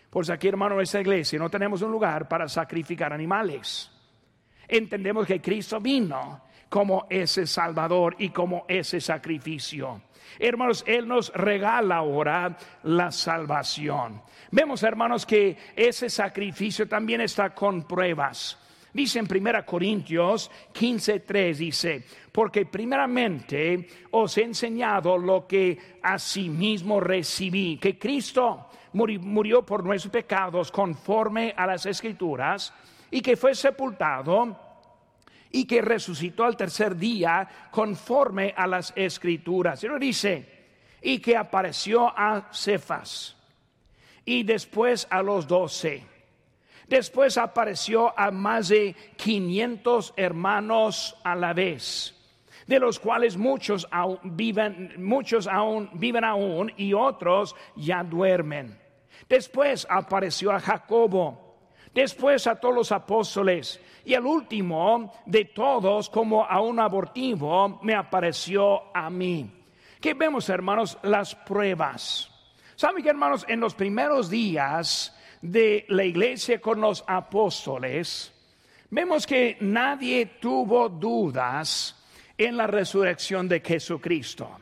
Pues 0.08 0.30
aquí, 0.30 0.48
hermano, 0.48 0.80
esta 0.80 1.02
iglesia 1.02 1.38
no 1.38 1.50
tenemos 1.50 1.82
un 1.82 1.92
lugar 1.92 2.26
para 2.28 2.48
sacrificar 2.48 3.12
animales 3.12 3.99
entendemos 4.70 5.26
que 5.26 5.40
Cristo 5.40 5.80
vino 5.80 6.42
como 6.68 7.06
ese 7.10 7.46
Salvador 7.46 8.16
y 8.18 8.30
como 8.30 8.64
ese 8.68 9.00
sacrificio. 9.00 10.02
Hermanos, 10.38 10.84
Él 10.86 11.08
nos 11.08 11.32
regala 11.34 11.96
ahora 11.96 12.56
la 12.84 13.10
salvación. 13.10 14.22
Vemos, 14.52 14.82
hermanos, 14.82 15.26
que 15.26 15.56
ese 15.74 16.08
sacrificio 16.08 16.88
también 16.88 17.20
está 17.20 17.50
con 17.50 17.82
pruebas. 17.82 18.56
Dice 18.92 19.20
en 19.20 19.26
1 19.26 19.64
Corintios 19.64 20.50
15:3, 20.72 21.56
dice, 21.56 22.04
porque 22.32 22.66
primeramente 22.66 23.88
os 24.10 24.36
he 24.38 24.44
enseñado 24.44 25.16
lo 25.16 25.46
que 25.46 25.98
asimismo 26.02 27.00
recibí, 27.00 27.78
que 27.78 27.98
Cristo 27.98 28.68
murió 28.92 29.64
por 29.64 29.84
nuestros 29.84 30.10
pecados 30.10 30.72
conforme 30.72 31.54
a 31.56 31.66
las 31.66 31.86
escrituras 31.86 32.72
y 33.10 33.20
que 33.20 33.36
fue 33.36 33.54
sepultado 33.54 34.56
y 35.52 35.64
que 35.64 35.82
resucitó 35.82 36.44
al 36.44 36.56
tercer 36.56 36.96
día 36.96 37.48
conforme 37.70 38.54
a 38.56 38.66
las 38.66 38.92
escrituras. 38.96 39.82
Y 39.82 39.88
lo 39.88 39.98
dice, 39.98 40.60
y 41.02 41.18
que 41.18 41.36
apareció 41.36 42.06
a 42.08 42.48
Cefas 42.52 43.36
y 44.24 44.42
después 44.42 45.06
a 45.10 45.22
los 45.22 45.46
doce. 45.46 46.04
Después 46.86 47.38
apareció 47.38 48.18
a 48.18 48.30
más 48.30 48.68
de 48.68 48.94
500 49.16 50.14
hermanos 50.16 51.16
a 51.22 51.36
la 51.36 51.52
vez, 51.52 52.16
de 52.66 52.80
los 52.80 52.98
cuales 52.98 53.36
muchos 53.36 53.86
aún 53.90 54.18
viven, 54.24 54.94
muchos 54.98 55.46
aún 55.46 55.88
viven 55.94 56.24
aún 56.24 56.72
y 56.76 56.92
otros 56.92 57.54
ya 57.76 58.02
duermen. 58.02 58.76
Después 59.28 59.86
apareció 59.88 60.50
a 60.50 60.58
Jacobo, 60.58 61.49
después 61.94 62.46
a 62.46 62.56
todos 62.56 62.74
los 62.74 62.92
apóstoles 62.92 63.80
y 64.04 64.14
el 64.14 64.24
último 64.24 65.12
de 65.26 65.46
todos 65.46 66.08
como 66.08 66.44
a 66.44 66.60
un 66.60 66.78
abortivo 66.80 67.80
me 67.82 67.94
apareció 67.94 68.94
a 68.94 69.10
mí. 69.10 69.50
¿Qué 70.00 70.14
vemos, 70.14 70.48
hermanos? 70.48 70.98
Las 71.02 71.34
pruebas. 71.34 72.30
¿Saben 72.74 73.02
que, 73.02 73.10
hermanos? 73.10 73.44
En 73.48 73.60
los 73.60 73.74
primeros 73.74 74.30
días 74.30 75.14
de 75.42 75.84
la 75.88 76.04
iglesia 76.04 76.60
con 76.60 76.80
los 76.80 77.04
apóstoles, 77.06 78.32
vemos 78.88 79.26
que 79.26 79.58
nadie 79.60 80.26
tuvo 80.40 80.88
dudas 80.88 81.96
en 82.38 82.56
la 82.56 82.66
resurrección 82.66 83.46
de 83.46 83.60
Jesucristo. 83.60 84.58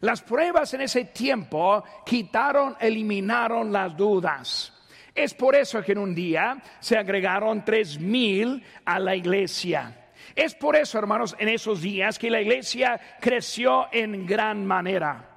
Las 0.00 0.22
pruebas 0.22 0.72
en 0.74 0.82
ese 0.82 1.06
tiempo 1.06 1.82
quitaron, 2.06 2.76
eliminaron 2.78 3.72
las 3.72 3.96
dudas. 3.96 4.72
Es 5.18 5.34
por 5.34 5.56
eso 5.56 5.82
que 5.82 5.90
en 5.90 5.98
un 5.98 6.14
día 6.14 6.62
se 6.78 6.96
agregaron 6.96 7.64
tres 7.64 7.98
mil 7.98 8.62
a 8.84 9.00
la 9.00 9.16
iglesia. 9.16 10.10
Es 10.36 10.54
por 10.54 10.76
eso, 10.76 10.96
hermanos, 10.96 11.34
en 11.40 11.48
esos 11.48 11.82
días 11.82 12.20
que 12.20 12.30
la 12.30 12.40
iglesia 12.40 13.00
creció 13.20 13.88
en 13.90 14.24
gran 14.24 14.64
manera. 14.64 15.28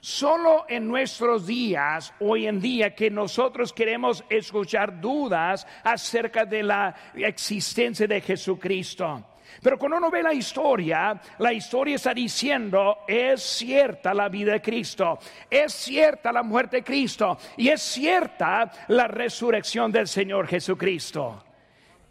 Solo 0.00 0.66
en 0.68 0.86
nuestros 0.86 1.46
días, 1.46 2.12
hoy 2.20 2.46
en 2.48 2.60
día, 2.60 2.94
que 2.94 3.10
nosotros 3.10 3.72
queremos 3.72 4.22
escuchar 4.28 5.00
dudas 5.00 5.66
acerca 5.84 6.44
de 6.44 6.62
la 6.62 6.94
existencia 7.14 8.06
de 8.06 8.20
Jesucristo. 8.20 9.24
Pero 9.62 9.78
cuando 9.78 9.98
uno 9.98 10.10
ve 10.10 10.22
la 10.22 10.32
historia, 10.32 11.20
la 11.38 11.52
historia 11.52 11.96
está 11.96 12.14
diciendo, 12.14 12.98
es 13.06 13.42
cierta 13.42 14.14
la 14.14 14.28
vida 14.28 14.52
de 14.52 14.62
Cristo, 14.62 15.18
es 15.48 15.72
cierta 15.72 16.32
la 16.32 16.42
muerte 16.42 16.78
de 16.78 16.84
Cristo 16.84 17.38
y 17.56 17.68
es 17.68 17.82
cierta 17.82 18.70
la 18.88 19.06
resurrección 19.06 19.92
del 19.92 20.08
Señor 20.08 20.46
Jesucristo. 20.46 21.44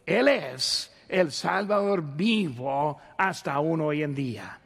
Él 0.06 0.28
es 0.28 0.95
el 1.08 1.32
Salvador 1.32 2.04
vivo 2.04 2.99
hasta 3.17 3.54
aún 3.54 3.82
hoy 3.82 4.04
en 4.04 4.13
día. 4.13 4.60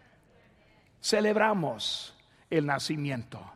Celebramos 1.01 2.17
el 2.49 2.65
nacimiento. 2.65 3.52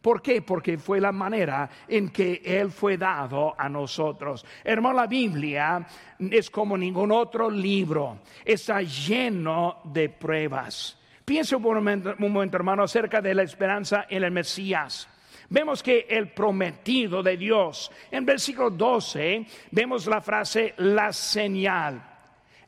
¿Por 0.00 0.22
qué? 0.22 0.40
Porque 0.40 0.78
fue 0.78 1.00
la 1.00 1.12
manera 1.12 1.68
en 1.86 2.08
que 2.08 2.40
Él 2.44 2.70
fue 2.70 2.96
dado 2.96 3.54
a 3.58 3.68
nosotros. 3.68 4.46
Hermano, 4.64 4.96
la 4.96 5.06
Biblia 5.06 5.86
es 6.18 6.48
como 6.50 6.76
ningún 6.76 7.12
otro 7.12 7.50
libro. 7.50 8.20
Está 8.44 8.80
lleno 8.80 9.80
de 9.84 10.08
pruebas. 10.08 10.98
Piense 11.24 11.54
un 11.54 11.62
momento, 11.62 12.14
un 12.18 12.32
momento, 12.32 12.56
hermano, 12.56 12.84
acerca 12.84 13.20
de 13.20 13.34
la 13.34 13.42
esperanza 13.42 14.06
en 14.08 14.24
el 14.24 14.30
Mesías. 14.30 15.06
Vemos 15.50 15.82
que 15.82 16.06
el 16.08 16.32
prometido 16.32 17.22
de 17.22 17.36
Dios, 17.36 17.90
en 18.10 18.24
versículo 18.24 18.70
12, 18.70 19.44
vemos 19.72 20.06
la 20.06 20.20
frase 20.20 20.74
la 20.78 21.12
señal. 21.12 22.09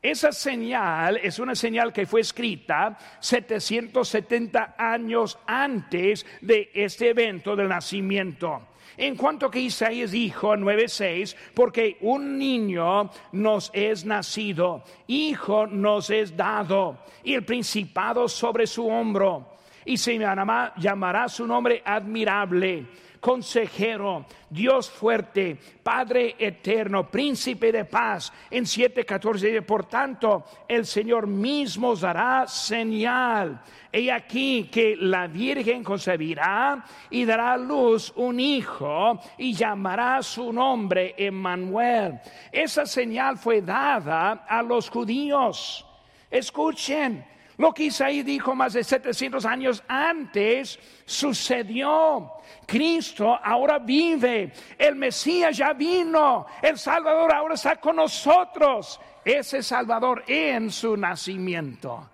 Esa 0.03 0.33
señal 0.33 1.19
es 1.19 1.39
una 1.39 1.55
señal 1.55 1.93
que 1.93 2.07
fue 2.07 2.23
escrita 2.23 2.99
770 3.21 4.75
años 4.77 5.39
antes 5.47 6.27
de 6.41 6.73
este 6.75 7.11
evento 7.11 7.55
del 7.55 7.69
nacimiento. 7.69 8.63
En 8.97 9.15
cuanto 9.15 9.49
que 9.49 9.61
Isaías 9.61 10.11
dijo 10.11 10.57
9:6, 10.57 11.37
porque 11.55 11.99
un 12.01 12.37
niño 12.37 13.11
nos 13.31 13.71
es 13.73 14.05
nacido, 14.05 14.83
hijo 15.07 15.69
nos 15.69 16.11
es 16.11 16.37
dado, 16.37 16.99
y 17.23 17.35
el 17.35 17.45
principado 17.45 18.29
sobre 18.29 18.67
su 18.67 18.89
hombro, 18.89 19.57
y 19.85 19.97
se 19.97 20.19
llamará, 20.19 20.75
llamará 20.77 21.29
su 21.29 21.47
nombre 21.47 21.81
admirable 21.85 22.87
consejero, 23.23 24.27
Dios 24.51 24.91
fuerte, 24.91 25.57
Padre 25.81 26.35
eterno, 26.37 27.09
príncipe 27.09 27.71
de 27.71 27.85
paz. 27.85 28.33
En 28.51 28.65
7:14 28.65 29.63
por 29.63 29.87
tanto, 29.87 30.45
el 30.67 30.85
Señor 30.85 31.29
mismo 31.29 31.91
os 31.91 32.01
dará 32.01 32.49
señal. 32.49 33.63
He 33.93 34.11
aquí 34.11 34.65
que 34.65 34.97
la 34.99 35.29
Virgen 35.29 35.85
concebirá 35.85 36.85
y 37.11 37.25
dará 37.25 37.53
a 37.53 37.57
luz 37.57 38.13
un 38.17 38.41
hijo 38.41 39.21
y 39.39 39.53
llamará 39.53 40.21
su 40.25 40.53
nombre 40.53 41.15
Emmanuel. 41.17 42.19
Esa 42.51 42.87
señal 42.87 43.39
fue 43.39 43.63
dada 43.63 44.45
a 44.49 44.63
los 44.63 44.91
judíos. 44.91 45.87
Escuchen, 46.29 47.25
lo 47.63 47.73
que 47.73 47.85
Isaías 47.85 48.27
dijo 48.27 48.57
más 48.57 48.73
de 48.73 48.83
700 48.83 49.47
años 49.47 49.85
antes 49.87 50.81
sucedió. 51.05 52.33
Cristo 52.67 53.39
ahora 53.41 53.79
vive, 53.79 54.53
el 54.77 54.97
Mesías 54.97 55.57
ya 55.57 55.73
vino, 55.73 56.45
el 56.61 56.77
Salvador 56.77 57.33
ahora 57.33 57.55
está 57.55 57.77
con 57.77 57.95
nosotros. 57.95 59.01
Ese 59.25 59.63
Salvador 59.63 60.25
en 60.27 60.73
su 60.73 60.97
nacimiento. 60.97 62.12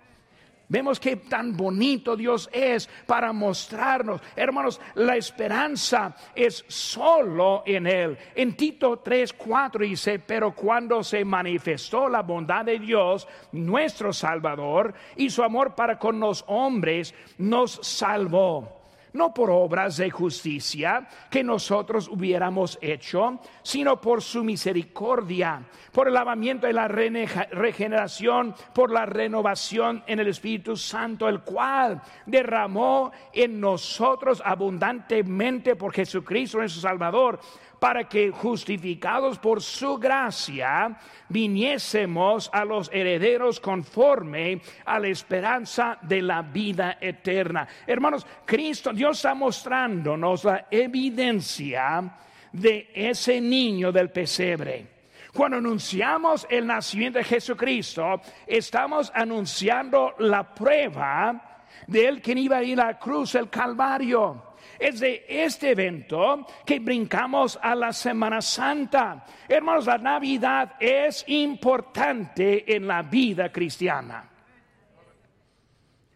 Vemos 0.68 1.00
que 1.00 1.16
tan 1.16 1.56
bonito 1.56 2.14
Dios 2.14 2.50
es 2.52 2.88
para 3.06 3.32
mostrarnos. 3.32 4.20
Hermanos, 4.36 4.80
la 4.94 5.16
esperanza 5.16 6.14
es 6.34 6.64
solo 6.68 7.62
en 7.64 7.86
Él. 7.86 8.18
En 8.34 8.54
Tito 8.54 8.98
3, 8.98 9.32
4 9.32 9.84
dice, 9.84 10.18
pero 10.18 10.54
cuando 10.54 11.02
se 11.02 11.24
manifestó 11.24 12.08
la 12.08 12.22
bondad 12.22 12.66
de 12.66 12.78
Dios, 12.78 13.26
nuestro 13.52 14.12
Salvador, 14.12 14.92
y 15.16 15.30
su 15.30 15.42
amor 15.42 15.74
para 15.74 15.98
con 15.98 16.20
los 16.20 16.44
hombres, 16.48 17.14
nos 17.38 17.80
salvó 17.82 18.77
no 19.12 19.32
por 19.32 19.50
obras 19.50 19.96
de 19.96 20.10
justicia 20.10 21.08
que 21.30 21.44
nosotros 21.44 22.08
hubiéramos 22.08 22.78
hecho, 22.80 23.40
sino 23.62 24.00
por 24.00 24.22
su 24.22 24.44
misericordia, 24.44 25.62
por 25.92 26.08
el 26.08 26.14
lavamiento 26.14 26.66
de 26.66 26.72
la 26.72 26.88
regeneración, 26.88 28.54
por 28.72 28.90
la 28.90 29.06
renovación 29.06 30.02
en 30.06 30.20
el 30.20 30.28
Espíritu 30.28 30.76
Santo, 30.76 31.28
el 31.28 31.40
cual 31.40 32.00
derramó 32.26 33.12
en 33.32 33.60
nosotros 33.60 34.42
abundantemente 34.44 35.76
por 35.76 35.92
Jesucristo 35.92 36.58
nuestro 36.58 36.82
Salvador 36.82 37.40
para 37.78 38.08
que 38.08 38.30
justificados 38.30 39.38
por 39.38 39.62
su 39.62 39.98
gracia 39.98 40.98
viniésemos 41.28 42.50
a 42.52 42.64
los 42.64 42.90
herederos 42.92 43.60
conforme 43.60 44.60
a 44.84 44.98
la 44.98 45.08
esperanza 45.08 45.98
de 46.02 46.22
la 46.22 46.42
vida 46.42 46.98
eterna. 47.00 47.68
Hermanos, 47.86 48.26
Cristo, 48.44 48.92
Dios 48.92 49.18
está 49.18 49.34
mostrándonos 49.34 50.44
la 50.44 50.66
evidencia 50.70 52.16
de 52.52 52.90
ese 52.94 53.40
niño 53.40 53.92
del 53.92 54.10
pesebre. 54.10 54.98
Cuando 55.32 55.58
anunciamos 55.58 56.46
el 56.50 56.66
nacimiento 56.66 57.18
de 57.18 57.24
Jesucristo, 57.24 58.20
estamos 58.46 59.12
anunciando 59.14 60.14
la 60.18 60.54
prueba 60.54 61.62
de 61.86 62.08
él 62.08 62.22
que 62.22 62.32
iba 62.32 62.56
a 62.56 62.62
ir 62.62 62.80
a 62.80 62.86
la 62.86 62.98
cruz, 62.98 63.34
el 63.34 63.48
Calvario. 63.48 64.47
Es 64.78 65.00
de 65.00 65.24
este 65.28 65.70
evento 65.70 66.46
que 66.64 66.78
brincamos 66.78 67.58
a 67.60 67.74
la 67.74 67.92
Semana 67.92 68.40
Santa. 68.40 69.24
Hermanos, 69.48 69.86
la 69.86 69.98
Navidad 69.98 70.74
es 70.78 71.24
importante 71.28 72.74
en 72.74 72.86
la 72.86 73.02
vida 73.02 73.50
cristiana. 73.50 74.28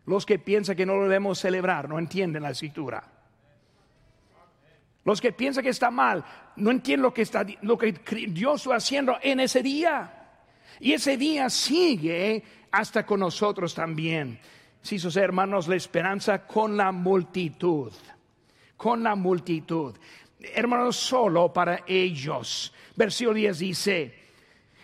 Los 0.06 0.26
que 0.26 0.38
piensan 0.38 0.76
que 0.76 0.86
no 0.86 0.96
lo 0.96 1.04
debemos 1.04 1.38
celebrar 1.38 1.88
no 1.88 1.98
entienden 1.98 2.42
la 2.42 2.50
escritura. 2.50 3.02
Los 5.04 5.20
que 5.20 5.32
piensan 5.32 5.64
que 5.64 5.70
está 5.70 5.90
mal 5.90 6.24
no 6.56 6.70
entienden 6.70 7.02
lo 7.02 7.14
que, 7.14 7.22
está, 7.22 7.44
lo 7.62 7.76
que 7.78 7.92
Dios 8.28 8.62
está 8.62 8.76
haciendo 8.76 9.18
en 9.22 9.40
ese 9.40 9.62
día. 9.62 10.18
Y 10.80 10.92
ese 10.92 11.16
día 11.16 11.50
sigue 11.50 12.42
hasta 12.70 13.04
con 13.04 13.20
nosotros 13.20 13.74
también. 13.74 14.38
Si 14.80 14.98
sus 14.98 15.16
hermanos, 15.16 15.68
la 15.68 15.76
esperanza 15.76 16.46
con 16.46 16.76
la 16.76 16.90
multitud 16.90 17.92
con 18.82 19.04
la 19.04 19.14
multitud. 19.14 19.94
Hermanos, 20.40 20.96
solo 20.96 21.52
para 21.52 21.84
ellos. 21.86 22.74
Versículo 22.96 23.34
10 23.34 23.58
dice, 23.60 24.14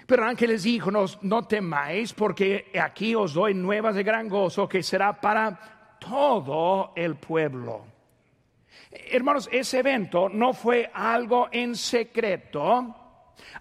pero 0.06 0.24
ángeles 0.24 0.62
dijo, 0.62 0.92
no, 0.92 1.42
temáis 1.48 2.12
porque 2.12 2.70
aquí 2.80 3.16
os 3.16 3.34
doy 3.34 3.54
nuevas 3.54 3.96
de 3.96 4.04
gran 4.04 4.28
gozo 4.28 4.68
que 4.68 4.84
será 4.84 5.20
para 5.20 5.96
todo 5.98 6.92
el 6.94 7.16
pueblo. 7.16 7.86
Hermanos, 9.10 9.48
ese 9.50 9.80
evento 9.80 10.28
no 10.28 10.52
fue 10.52 10.88
algo 10.94 11.48
en 11.50 11.74
secreto, 11.74 12.94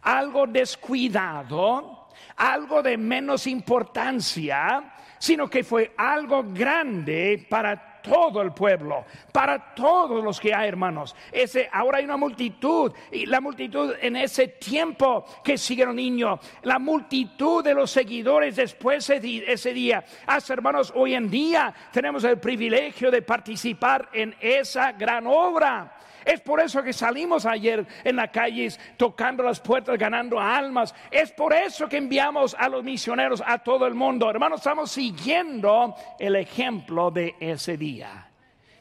algo 0.03 0.45
descuidado, 0.45 2.09
algo 2.35 2.83
de 2.83 2.95
menos 2.95 3.47
importancia, 3.47 4.93
sino 5.17 5.49
que 5.49 5.63
fue 5.63 5.93
algo 5.97 6.43
grande 6.43 7.43
para 7.49 7.86
todo 8.07 8.41
el 8.41 8.51
pueblo, 8.51 9.05
para 9.31 9.73
todos 9.75 10.23
los 10.23 10.39
que 10.39 10.53
hay, 10.53 10.67
hermanos. 10.67 11.15
Ese, 11.31 11.69
ahora 11.71 11.99
hay 11.99 12.05
una 12.05 12.17
multitud, 12.17 12.93
y 13.11 13.25
la 13.25 13.41
multitud 13.41 13.93
en 14.01 14.15
ese 14.15 14.47
tiempo 14.47 15.25
que 15.43 15.57
siguieron 15.57 15.95
niños, 15.95 16.39
la 16.63 16.79
multitud 16.79 17.63
de 17.63 17.73
los 17.73 17.91
seguidores 17.91 18.55
después 18.55 19.07
de 19.07 19.43
ese 19.47 19.73
día. 19.73 20.03
Hasta 20.25 20.53
hermanos, 20.53 20.91
hoy 20.95 21.13
en 21.13 21.29
día 21.29 21.73
tenemos 21.91 22.23
el 22.23 22.39
privilegio 22.39 23.11
de 23.11 23.21
participar 23.21 24.09
en 24.13 24.35
esa 24.39 24.91
gran 24.93 25.27
obra. 25.27 25.93
Es 26.27 26.41
por 26.41 26.59
eso 26.59 26.83
que 26.83 26.91
salimos 26.91 27.45
ayer 27.45 27.87
en 28.03 28.17
las 28.17 28.31
calles 28.31 28.77
tocando 28.97 29.43
las 29.43 29.61
puertas, 29.61 29.97
ganando 29.97 30.37
almas. 30.37 30.93
Es 31.09 31.31
por 31.31 31.53
eso 31.53 31.87
que 31.87 31.95
enviamos 31.95 32.53
a 32.59 32.67
los 32.67 32.83
misioneros 32.83 33.41
a 33.45 33.59
todo 33.59 33.87
el 33.87 33.95
mundo. 33.95 34.29
Hermanos, 34.29 34.59
estamos 34.59 34.91
siguiendo 34.91 35.95
el 36.19 36.35
ejemplo 36.35 37.11
de 37.11 37.37
ese 37.39 37.77
día. 37.77 38.27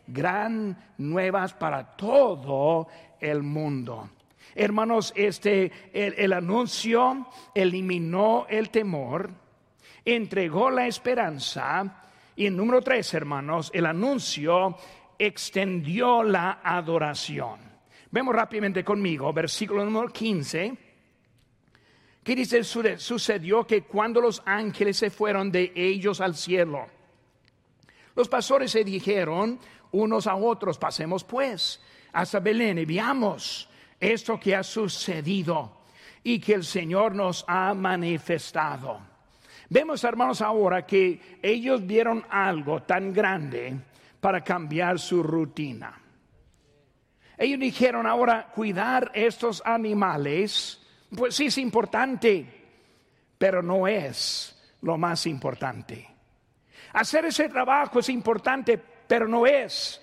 Gran 0.09 0.77
nuevas 0.99 1.55
para 1.55 1.85
todo 1.85 2.89
el 3.21 3.45
mundo. 3.45 4.11
Hermanos, 4.53 5.13
este 5.15 5.71
el, 5.93 6.15
el 6.15 6.33
anuncio 6.33 7.29
eliminó 7.55 8.47
el 8.49 8.71
temor, 8.71 9.31
entregó 10.05 10.69
la 10.69 10.89
esperanza. 10.89 12.03
Y 12.35 12.47
en 12.47 12.57
número 12.57 12.83
tres, 12.83 13.15
hermanos, 13.15 13.71
el 13.73 13.87
anuncio 13.87 14.77
extendió 15.19 16.23
la 16.23 16.61
adoración. 16.63 17.61
Vemos 18.11 18.35
rápidamente 18.35 18.85
conmigo, 18.85 19.33
versículo 19.33 19.85
número 19.85 20.09
15, 20.09 20.77
que 22.23 22.35
dice, 22.35 22.65
sucedió 22.65 23.67
que 23.67 23.83
cuando 23.83 24.21
los 24.21 24.43
ángeles 24.47 24.97
se 24.97 25.11
fueron 25.11 25.51
de 25.51 25.73
ellos 25.75 26.21
al 26.21 26.35
cielo, 26.35 26.87
los 28.15 28.29
pastores 28.29 28.71
se 28.71 28.85
dijeron 28.85 29.61
unos 29.93 30.27
a 30.27 30.35
otros, 30.37 30.79
pasemos 30.79 31.25
pues 31.25 31.81
hasta 32.13 32.41
Belén 32.41 32.79
y 32.79 32.85
veamos 32.85 33.69
esto 34.01 34.41
que 34.41 34.57
ha 34.57 34.63
sucedido 34.63 35.83
y 36.25 36.41
que 36.41 36.55
el 36.55 36.65
Señor 36.65 37.15
nos 37.15 37.45
ha 37.47 37.75
manifestado. 37.75 39.01
Vemos, 39.69 40.03
hermanos, 40.05 40.41
ahora 40.41 40.87
que 40.87 41.39
ellos 41.43 41.87
vieron 41.87 42.25
algo 42.31 42.83
tan 42.83 43.13
grande 43.13 43.77
para 44.21 44.43
cambiar 44.43 44.99
su 44.99 45.23
rutina. 45.23 46.01
Ellos 47.39 47.61
dijeron 47.61 48.07
ahora, 48.07 48.49
cuidar 48.55 49.11
estos 49.15 49.63
animales, 49.65 50.81
pues 51.15 51.35
sí 51.35 51.47
es 51.47 51.59
importante, 51.59 52.47
pero 53.37 53.63
no 53.63 53.87
es 53.87 54.75
lo 54.83 54.97
más 54.97 55.27
importante. 55.27 56.09
Hacer 56.95 57.27
ese 57.27 57.49
trabajo 57.49 57.99
es 57.99 58.09
importante, 58.09 58.79
pero 59.07 59.29
no 59.29 59.47
es 59.47 60.01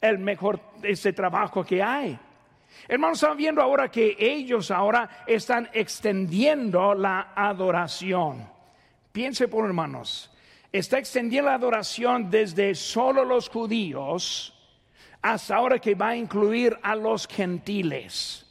el 0.00 0.18
mejor 0.18 0.60
ese 0.82 1.12
trabajo 1.12 1.64
que 1.64 1.82
hay. 1.82 2.18
Hermanos, 2.86 3.22
están 3.22 3.36
viendo 3.36 3.60
ahora 3.60 3.90
que 3.90 4.16
ellos 4.18 4.70
ahora 4.70 5.24
están 5.26 5.68
extendiendo 5.72 6.94
la 6.94 7.32
adoración. 7.34 8.48
Piense 9.10 9.48
por 9.48 9.64
hermanos, 9.64 10.30
está 10.72 10.98
extendiendo 10.98 11.50
la 11.50 11.56
adoración 11.56 12.30
desde 12.30 12.74
solo 12.74 13.24
los 13.24 13.48
judíos 13.48 14.54
hasta 15.22 15.56
ahora 15.56 15.78
que 15.78 15.94
va 15.94 16.10
a 16.10 16.16
incluir 16.16 16.78
a 16.82 16.94
los 16.94 17.26
gentiles. 17.26 18.47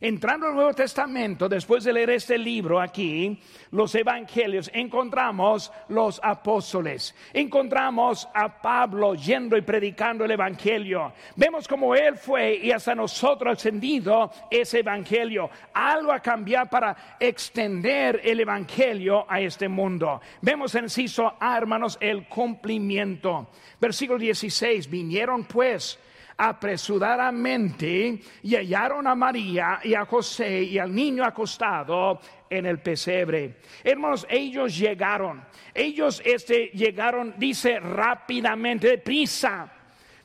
Entrando 0.00 0.46
al 0.46 0.54
Nuevo 0.54 0.74
Testamento, 0.74 1.48
después 1.48 1.82
de 1.82 1.92
leer 1.92 2.10
este 2.10 2.38
libro 2.38 2.80
aquí, 2.80 3.36
los 3.72 3.92
evangelios, 3.96 4.70
encontramos 4.72 5.72
los 5.88 6.20
apóstoles, 6.22 7.16
encontramos 7.32 8.28
a 8.32 8.62
Pablo 8.62 9.16
yendo 9.16 9.56
y 9.56 9.62
predicando 9.62 10.24
el 10.24 10.30
evangelio. 10.30 11.12
Vemos 11.34 11.66
cómo 11.66 11.96
él 11.96 12.16
fue 12.16 12.54
y 12.62 12.70
hasta 12.70 12.94
nosotros 12.94 13.58
ascendido 13.58 14.30
ese 14.48 14.80
evangelio. 14.80 15.50
Algo 15.74 16.12
a 16.12 16.20
cambiar 16.20 16.70
para 16.70 17.16
extender 17.18 18.20
el 18.22 18.38
evangelio 18.38 19.26
a 19.28 19.40
este 19.40 19.68
mundo. 19.68 20.20
Vemos 20.40 20.76
en 20.76 20.88
Ciso, 20.88 21.34
ah, 21.40 21.58
hermanos, 21.58 21.98
el 22.00 22.28
cumplimiento. 22.28 23.48
Versículo 23.80 24.20
16, 24.20 24.88
vinieron 24.88 25.44
pues 25.44 25.98
apresuradamente 26.38 28.20
y 28.42 28.54
hallaron 28.54 29.06
a 29.08 29.14
María 29.14 29.80
y 29.82 29.94
a 29.94 30.06
José 30.06 30.62
y 30.62 30.78
al 30.78 30.94
niño 30.94 31.24
acostado 31.24 32.20
en 32.48 32.64
el 32.64 32.78
pesebre. 32.78 33.56
Hermanos, 33.82 34.26
ellos 34.30 34.78
llegaron. 34.78 35.44
Ellos 35.74 36.22
este 36.24 36.66
llegaron, 36.68 37.34
dice 37.36 37.80
rápidamente, 37.80 38.88
deprisa. 38.88 39.72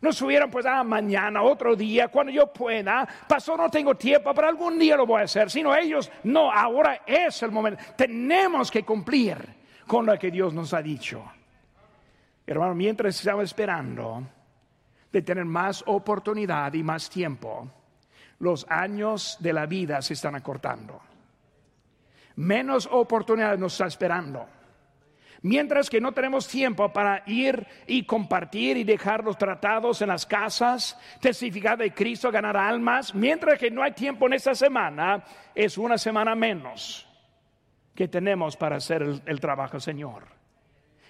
No 0.02 0.12
subieron 0.12 0.52
pues 0.52 0.66
ah, 0.66 0.84
mañana, 0.84 1.42
otro 1.42 1.76
día, 1.76 2.10
cuando 2.10 2.32
yo 2.32 2.52
pueda. 2.52 3.08
Pasó, 3.28 3.58
no 3.58 3.70
tengo 3.70 3.96
tiempo, 3.96 4.34
pero 4.34 4.50
algún 4.50 4.78
día 4.78 4.98
lo 4.98 5.06
voy 5.06 5.22
a 5.22 5.24
hacer. 5.24 5.50
Sino 5.50 5.76
ellos, 5.76 6.12
no, 6.24 6.52
ahora 6.52 7.02
es 7.08 7.42
el 7.42 7.52
momento. 7.52 7.82
Tenemos 7.96 8.70
que 8.70 8.84
cumplir 8.84 9.38
con 9.88 10.06
lo 10.06 10.20
que 10.20 10.30
Dios 10.30 10.54
nos 10.54 10.74
ha 10.74 10.82
dicho. 10.82 11.24
Hermano, 12.46 12.76
mientras 12.76 13.18
estamos 13.18 13.46
esperando, 13.46 14.24
de 15.14 15.22
tener 15.22 15.46
más 15.46 15.84
oportunidad 15.86 16.74
y 16.74 16.84
más 16.84 17.10
tiempo, 17.10 17.70
los 18.40 18.66
años 18.68 19.38
de 19.40 19.54
la 19.54 19.68
vida 19.68 20.02
se 20.02 20.16
están 20.16 20.36
acortando. 20.36 21.00
Menos 22.36 22.90
oportunidad 22.92 23.58
nos 23.58 23.74
está 23.74 23.86
esperando. 23.86 24.48
Mientras 25.44 25.90
que 25.90 26.02
no 26.02 26.14
tenemos 26.14 26.48
tiempo 26.48 26.92
para 26.92 27.22
ir 27.28 27.68
y 27.86 28.06
compartir 28.06 28.78
y 28.78 28.84
dejar 28.84 29.24
los 29.24 29.38
tratados 29.38 30.02
en 30.02 30.08
las 30.08 30.26
casas, 30.26 31.00
testificar 31.22 31.78
de 31.78 31.94
Cristo, 31.94 32.32
ganar 32.32 32.58
almas, 32.58 33.14
mientras 33.14 33.60
que 33.60 33.70
no 33.70 33.84
hay 33.84 33.92
tiempo 33.92 34.26
en 34.26 34.34
esta 34.34 34.56
semana, 34.56 35.24
es 35.54 35.78
una 35.78 35.98
semana 35.98 36.34
menos 36.34 37.08
que 37.94 38.08
tenemos 38.08 38.58
para 38.58 38.78
hacer 38.78 39.04
el, 39.04 39.22
el 39.26 39.40
trabajo, 39.40 39.80
Señor. 39.80 40.43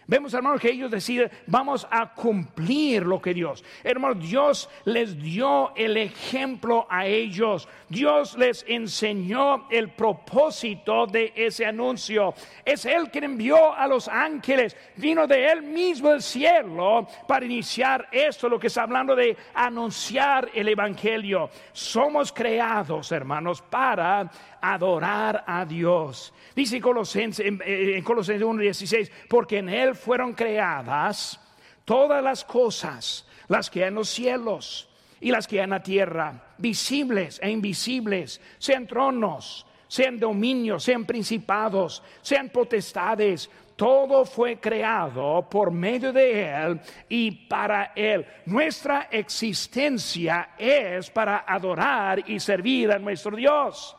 Vemos, 0.06 0.34
hermanos, 0.34 0.60
que 0.60 0.72
ellos 0.72 0.92
deciden, 0.92 1.32
vamos 1.48 1.88
a 1.90 2.14
cumplir 2.14 3.06
lo 3.06 3.22
que 3.22 3.34
Dios. 3.34 3.64
Hermanos, 3.84 4.20
Dios 4.28 4.70
les 4.86 5.18
dio 5.22 5.74
el 5.76 5.96
ejemplo 5.96 6.86
a 6.90 7.06
ellos. 7.06 7.70
Dios 7.88 8.38
les 8.38 8.66
enseñó 8.68 9.68
el 9.70 9.90
propósito 9.90 11.08
de 11.08 11.32
ese 11.36 11.66
anuncio. 11.66 12.34
Es 12.66 12.86
Él 12.86 13.10
quien 13.12 13.24
envió 13.24 13.74
a 13.74 13.88
los 13.88 14.08
ángeles. 14.10 14.76
Vino 14.98 15.26
de 15.26 15.48
Él 15.48 15.64
mismo 15.64 16.10
del 16.10 16.22
cielo 16.22 17.08
para 17.28 17.46
iniciar 17.46 18.10
esto, 18.12 18.50
lo 18.50 18.60
que 18.60 18.68
está 18.68 18.84
hablando 18.84 19.16
de 19.16 19.38
anunciar 19.54 20.50
el 20.54 20.68
Evangelio. 20.68 21.50
Somos 21.72 22.34
creados, 22.34 23.12
hermanos, 23.12 23.62
para 23.62 24.30
adorar 24.64 25.44
a 25.46 25.66
Dios. 25.66 26.34
Dice 26.56 26.80
Colosenses, 26.80 27.46
en, 27.46 27.62
eh, 27.66 27.98
en 27.98 28.04
Colosenses 28.04 28.48
1.16, 28.48 29.12
porque 29.28 29.58
en 29.58 29.68
Él 29.68 29.94
fueron 29.94 30.34
creadas 30.34 31.40
todas 31.84 32.24
las 32.24 32.46
cosas, 32.46 33.28
las 33.50 33.70
que 33.70 33.84
hay 33.84 33.90
en 33.90 33.96
los 33.96 34.10
cielos 34.10 34.90
y 35.20 35.32
las 35.32 35.48
que 35.48 35.60
hay 35.60 35.66
en 35.66 35.72
la 35.72 35.84
tierra, 35.84 36.54
visibles 36.58 37.42
e 37.44 37.50
invisibles, 37.52 38.40
sean 38.58 38.88
tronos, 38.88 39.66
sean 39.90 40.18
dominios, 40.18 40.84
sean 40.84 41.04
principados, 41.06 42.02
sean 42.22 42.50
potestades, 42.50 43.50
todo 43.76 44.24
fue 44.24 44.62
creado 44.62 45.46
por 45.50 45.72
medio 45.72 46.14
de 46.14 46.46
Él 46.46 46.80
y 47.10 47.32
para 47.32 47.92
Él. 47.96 48.26
Nuestra 48.46 49.10
existencia 49.12 50.52
es 50.58 51.10
para 51.10 51.44
adorar 51.46 52.24
y 52.30 52.40
servir 52.40 52.92
a 52.94 53.00
nuestro 53.00 53.36
Dios. 53.36 53.98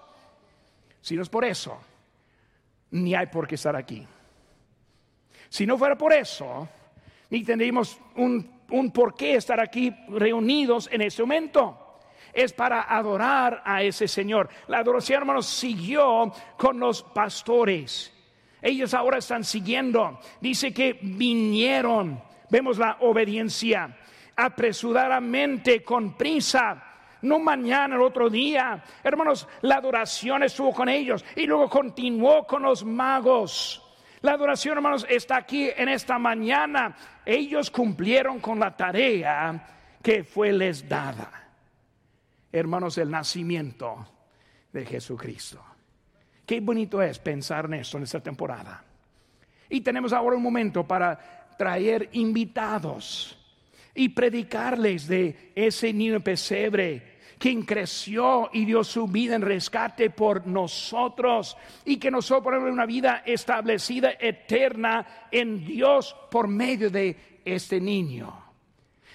Si 1.04 1.14
no 1.14 1.20
es 1.20 1.28
por 1.28 1.44
eso, 1.44 1.78
ni 2.92 3.14
hay 3.14 3.26
por 3.26 3.46
qué 3.46 3.56
estar 3.56 3.76
aquí. 3.76 4.06
Si 5.50 5.66
no 5.66 5.76
fuera 5.76 5.98
por 5.98 6.14
eso, 6.14 6.66
ni 7.28 7.44
tendríamos 7.44 8.00
un, 8.16 8.62
un 8.70 8.90
por 8.90 9.14
qué 9.14 9.34
estar 9.34 9.60
aquí 9.60 9.94
reunidos 10.08 10.88
en 10.90 11.02
este 11.02 11.22
momento 11.22 12.00
es 12.32 12.54
para 12.54 12.96
adorar 12.96 13.60
a 13.66 13.82
ese 13.82 14.08
Señor. 14.08 14.48
La 14.66 14.78
adoración, 14.78 15.18
hermanos, 15.18 15.44
siguió 15.44 16.32
con 16.56 16.80
los 16.80 17.02
pastores. 17.02 18.10
Ellos 18.62 18.94
ahora 18.94 19.18
están 19.18 19.44
siguiendo. 19.44 20.18
Dice 20.40 20.72
que 20.72 20.98
vinieron. 21.02 22.18
Vemos 22.48 22.78
la 22.78 22.96
obediencia 23.00 23.94
apresuradamente, 24.36 25.84
con 25.84 26.16
prisa. 26.16 26.93
No 27.24 27.38
mañana, 27.38 27.96
el 27.96 28.02
otro 28.02 28.28
día. 28.28 28.82
Hermanos, 29.02 29.48
la 29.62 29.76
adoración 29.76 30.42
estuvo 30.42 30.72
con 30.72 30.88
ellos 30.88 31.24
y 31.34 31.46
luego 31.46 31.70
continuó 31.70 32.46
con 32.46 32.62
los 32.62 32.84
magos. 32.84 33.82
La 34.20 34.32
adoración, 34.32 34.76
hermanos, 34.76 35.06
está 35.08 35.36
aquí 35.36 35.70
en 35.74 35.88
esta 35.88 36.18
mañana. 36.18 36.94
Ellos 37.24 37.70
cumplieron 37.70 38.40
con 38.40 38.60
la 38.60 38.76
tarea 38.76 39.66
que 40.02 40.22
fue 40.22 40.52
les 40.52 40.86
dada. 40.86 41.30
Hermanos, 42.52 42.98
el 42.98 43.10
nacimiento 43.10 44.06
de 44.70 44.84
Jesucristo. 44.84 45.64
Qué 46.44 46.60
bonito 46.60 47.00
es 47.00 47.18
pensar 47.18 47.64
en 47.64 47.74
esto 47.74 47.96
en 47.96 48.02
esta 48.02 48.20
temporada. 48.20 48.84
Y 49.70 49.80
tenemos 49.80 50.12
ahora 50.12 50.36
un 50.36 50.42
momento 50.42 50.86
para 50.86 51.56
traer 51.56 52.10
invitados 52.12 53.38
y 53.94 54.10
predicarles 54.10 55.06
de 55.06 55.52
ese 55.54 55.92
niño 55.92 56.20
pesebre 56.20 57.13
quien 57.44 57.60
creció 57.60 58.48
y 58.54 58.64
dio 58.64 58.82
su 58.82 59.06
vida 59.06 59.34
en 59.34 59.42
rescate 59.42 60.08
por 60.08 60.46
nosotros 60.46 61.58
y 61.84 61.98
que 61.98 62.10
nosotros 62.10 62.42
ponemos 62.42 62.72
una 62.72 62.86
vida 62.86 63.22
establecida 63.26 64.12
eterna 64.18 65.26
en 65.30 65.62
Dios 65.62 66.16
por 66.30 66.48
medio 66.48 66.88
de 66.88 67.42
este 67.44 67.82
niño. 67.82 68.34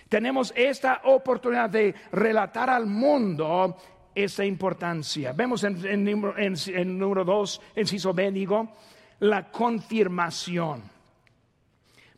Tenemos 0.08 0.54
esta 0.56 1.02
oportunidad 1.06 1.72
de 1.72 1.96
relatar 2.12 2.70
al 2.70 2.86
mundo 2.86 3.76
esa 4.14 4.46
importancia. 4.46 5.34
Vemos 5.34 5.64
en, 5.64 5.84
en, 5.88 7.00
número 7.00 7.26
2, 7.26 7.62
en 7.78 7.88
Ciso 7.88 8.14
digo, 8.14 8.76
la 9.22 9.50
confirmación. 9.50 10.84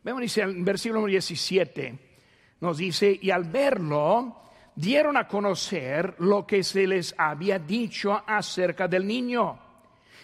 Vemos 0.03 0.23
dice 0.23 0.41
en 0.41 0.65
versículo 0.65 1.05
17, 1.05 1.99
nos 2.59 2.79
dice, 2.79 3.17
y 3.21 3.31
al 3.31 3.45
verlo, 3.45 4.41
dieron 4.75 5.17
a 5.17 5.27
conocer 5.27 6.15
lo 6.19 6.45
que 6.45 6.63
se 6.63 6.87
les 6.87 7.13
había 7.17 7.59
dicho 7.59 8.21
acerca 8.25 8.87
del 8.87 9.05
niño. 9.05 9.59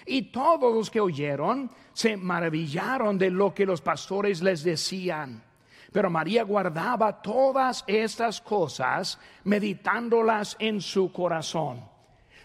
Y 0.06 0.24
todos 0.32 0.74
los 0.74 0.90
que 0.90 1.02
oyeron 1.02 1.70
se 1.94 2.16
maravillaron 2.16 3.18
de 3.18 3.30
lo 3.30 3.54
que 3.54 3.66
los 3.66 3.82
pastores 3.82 4.42
les 4.42 4.64
decían. 4.64 5.44
Pero 5.92 6.10
María 6.10 6.44
guardaba 6.44 7.22
todas 7.22 7.84
estas 7.88 8.42
cosas, 8.42 9.20
meditándolas 9.44 10.56
en 10.60 10.82
su 10.82 11.12
corazón. 11.12 11.84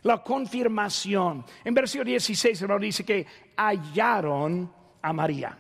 La 0.03 0.23
confirmación. 0.23 1.45
En 1.65 1.75
versículo 1.75 2.09
16 2.09 2.63
hermano, 2.63 2.81
dice 2.81 3.05
que 3.05 3.27
hallaron 3.57 4.73
a 5.01 5.13
María. 5.13 5.59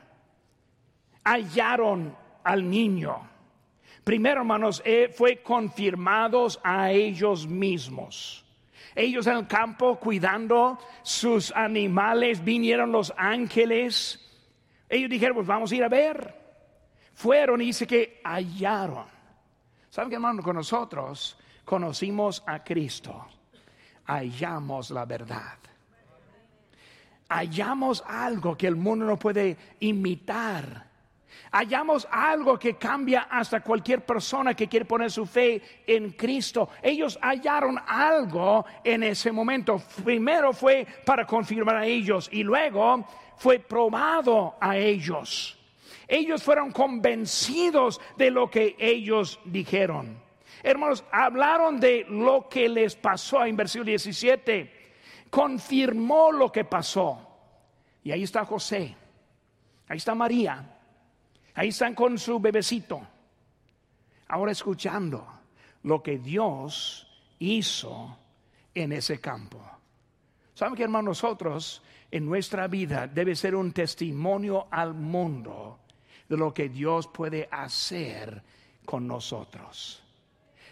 Hallaron 1.24 2.16
al 2.42 2.68
niño. 2.68 3.31
Primero, 4.04 4.40
hermanos, 4.40 4.82
eh, 4.84 5.12
fue 5.14 5.42
confirmados 5.42 6.60
a 6.64 6.90
ellos 6.90 7.46
mismos. 7.46 8.44
Ellos 8.94 9.26
en 9.26 9.36
el 9.36 9.46
campo 9.46 9.98
cuidando 9.98 10.78
sus 11.02 11.52
animales, 11.52 12.42
vinieron 12.42 12.90
los 12.92 13.12
ángeles. 13.16 14.18
Ellos 14.88 15.08
dijeron, 15.08 15.36
pues 15.36 15.46
vamos 15.46 15.70
a 15.70 15.76
ir 15.76 15.84
a 15.84 15.88
ver. 15.88 16.34
Fueron 17.14 17.60
y 17.62 17.66
dice 17.66 17.86
que 17.86 18.20
hallaron. 18.24 19.06
¿Saben 19.88 20.10
qué, 20.10 20.16
hermano? 20.16 20.42
Con 20.42 20.56
nosotros 20.56 21.38
conocimos 21.64 22.42
a 22.46 22.62
Cristo. 22.64 23.26
Hallamos 24.06 24.90
la 24.90 25.04
verdad. 25.04 25.58
Hallamos 27.28 28.02
algo 28.06 28.56
que 28.56 28.66
el 28.66 28.76
mundo 28.76 29.06
no 29.06 29.18
puede 29.18 29.56
imitar 29.80 30.91
hallamos 31.52 32.08
algo 32.10 32.58
que 32.58 32.74
cambia 32.76 33.28
hasta 33.30 33.60
cualquier 33.60 34.04
persona 34.04 34.54
que 34.54 34.68
quiere 34.68 34.86
poner 34.86 35.10
su 35.10 35.26
fe 35.26 35.60
en 35.86 36.12
Cristo. 36.12 36.70
Ellos 36.82 37.18
hallaron 37.22 37.78
algo 37.86 38.64
en 38.82 39.02
ese 39.02 39.30
momento. 39.30 39.80
Primero 40.02 40.52
fue 40.52 40.86
para 41.04 41.26
confirmar 41.26 41.76
a 41.76 41.86
ellos 41.86 42.28
y 42.32 42.42
luego 42.42 43.06
fue 43.36 43.58
probado 43.58 44.56
a 44.60 44.76
ellos. 44.76 45.58
Ellos 46.08 46.42
fueron 46.42 46.72
convencidos 46.72 48.00
de 48.16 48.30
lo 48.30 48.50
que 48.50 48.74
ellos 48.78 49.38
dijeron. 49.44 50.20
Hermanos, 50.62 51.04
hablaron 51.10 51.80
de 51.80 52.06
lo 52.08 52.48
que 52.48 52.68
les 52.68 52.96
pasó 52.96 53.44
en 53.44 53.56
versículo 53.56 53.86
17. 53.86 54.80
Confirmó 55.30 56.30
lo 56.30 56.52
que 56.52 56.64
pasó. 56.64 57.28
Y 58.04 58.10
ahí 58.10 58.22
está 58.22 58.44
José. 58.44 58.94
Ahí 59.88 59.96
está 59.96 60.14
María 60.14 60.81
Ahí 61.54 61.68
están 61.68 61.94
con 61.94 62.18
su 62.18 62.40
bebecito. 62.40 63.00
Ahora 64.28 64.52
escuchando 64.52 65.26
lo 65.82 66.02
que 66.02 66.18
Dios 66.18 67.06
hizo 67.38 68.16
en 68.74 68.92
ese 68.92 69.20
campo. 69.20 69.60
¿Saben 70.54 70.74
que 70.74 70.84
hermanos 70.84 71.22
nosotros 71.22 71.82
en 72.10 72.26
nuestra 72.26 72.68
vida 72.68 73.06
debe 73.06 73.34
ser 73.34 73.54
un 73.54 73.72
testimonio 73.72 74.68
al 74.70 74.94
mundo 74.94 75.80
de 76.28 76.36
lo 76.36 76.54
que 76.54 76.68
Dios 76.68 77.08
puede 77.08 77.48
hacer 77.50 78.42
con 78.84 79.06
nosotros? 79.06 80.02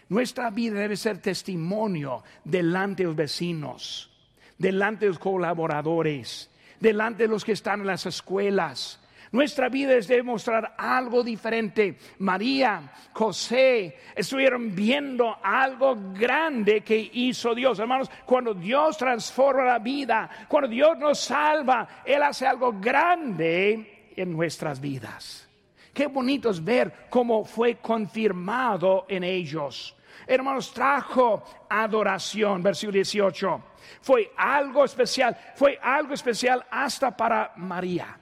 Nuestra 0.09 0.49
vida 0.49 0.79
debe 0.79 0.97
ser 0.97 1.19
testimonio 1.19 2.23
delante 2.43 3.03
de 3.03 3.07
los 3.07 3.15
vecinos, 3.15 4.09
delante 4.57 5.05
de 5.05 5.09
los 5.09 5.19
colaboradores, 5.19 6.49
delante 6.79 7.23
de 7.23 7.29
los 7.29 7.45
que 7.45 7.53
están 7.53 7.81
en 7.81 7.87
las 7.87 8.05
escuelas, 8.05 9.00
nuestra 9.31 9.69
vida 9.69 9.93
es 9.93 10.07
demostrar 10.07 10.75
algo 10.77 11.23
diferente. 11.23 11.97
María, 12.19 12.91
José, 13.13 13.97
estuvieron 14.13 14.75
viendo 14.75 15.37
algo 15.41 15.97
grande 16.13 16.81
que 16.81 17.09
hizo 17.13 17.55
Dios. 17.55 17.79
Hermanos, 17.79 18.11
cuando 18.25 18.53
Dios 18.53 18.97
transforma 18.97 19.63
la 19.63 19.79
vida, 19.79 20.29
cuando 20.49 20.67
Dios 20.67 20.97
nos 20.97 21.19
salva, 21.19 22.03
Él 22.03 22.21
hace 22.23 22.45
algo 22.45 22.73
grande 22.73 24.11
en 24.17 24.33
nuestras 24.33 24.81
vidas. 24.81 25.47
Qué 25.93 26.07
bonito 26.07 26.49
es 26.49 26.61
ver 26.63 27.07
cómo 27.09 27.45
fue 27.45 27.75
confirmado 27.75 29.05
en 29.07 29.23
ellos. 29.23 29.95
Hermanos, 30.27 30.73
trajo 30.73 31.43
adoración, 31.69 32.61
versículo 32.61 32.95
18. 32.95 33.63
Fue 34.01 34.31
algo 34.35 34.83
especial, 34.83 35.37
fue 35.55 35.79
algo 35.81 36.13
especial 36.13 36.65
hasta 36.69 37.15
para 37.15 37.53
María. 37.55 38.20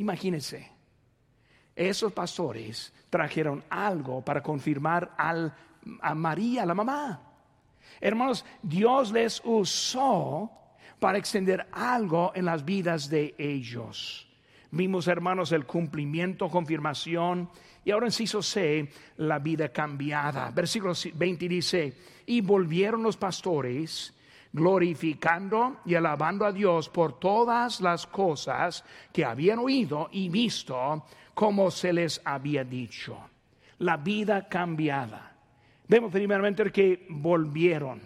Imagínense, 0.00 0.66
esos 1.76 2.10
pastores 2.14 2.90
trajeron 3.10 3.62
algo 3.68 4.24
para 4.24 4.42
confirmar 4.42 5.14
a 5.18 6.14
María, 6.14 6.64
la 6.64 6.72
mamá. 6.72 7.20
Hermanos, 8.00 8.46
Dios 8.62 9.12
les 9.12 9.42
usó 9.44 10.50
para 10.98 11.18
extender 11.18 11.66
algo 11.70 12.32
en 12.34 12.46
las 12.46 12.64
vidas 12.64 13.10
de 13.10 13.34
ellos. 13.36 14.26
Vimos, 14.70 15.06
hermanos, 15.06 15.52
el 15.52 15.66
cumplimiento, 15.66 16.48
confirmación. 16.48 17.50
Y 17.84 17.90
ahora 17.90 18.06
en 18.06 18.12
Ciso 18.12 18.40
C, 18.40 18.88
la 19.18 19.38
vida 19.38 19.68
cambiada. 19.68 20.50
Versículo 20.50 20.94
20 21.12 21.46
dice, 21.46 21.94
y 22.24 22.40
volvieron 22.40 23.02
los 23.02 23.18
pastores 23.18 24.14
glorificando 24.52 25.76
y 25.84 25.94
alabando 25.94 26.44
a 26.44 26.52
Dios 26.52 26.88
por 26.88 27.18
todas 27.18 27.80
las 27.80 28.06
cosas 28.06 28.84
que 29.12 29.24
habían 29.24 29.58
oído 29.58 30.08
y 30.12 30.28
visto 30.28 31.04
como 31.34 31.70
se 31.70 31.92
les 31.92 32.20
había 32.24 32.64
dicho. 32.64 33.18
La 33.78 33.96
vida 33.96 34.48
cambiada. 34.48 35.36
Vemos 35.88 36.12
primeramente 36.12 36.70
que 36.70 37.06
volvieron. 37.08 38.00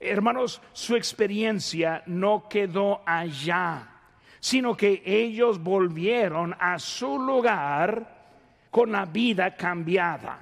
Hermanos, 0.00 0.60
su 0.72 0.96
experiencia 0.96 2.02
no 2.06 2.48
quedó 2.48 3.02
allá, 3.06 3.88
sino 4.40 4.76
que 4.76 5.02
ellos 5.04 5.62
volvieron 5.62 6.54
a 6.58 6.78
su 6.78 7.18
lugar 7.18 8.14
con 8.70 8.92
la 8.92 9.04
vida 9.04 9.54
cambiada. 9.54 10.38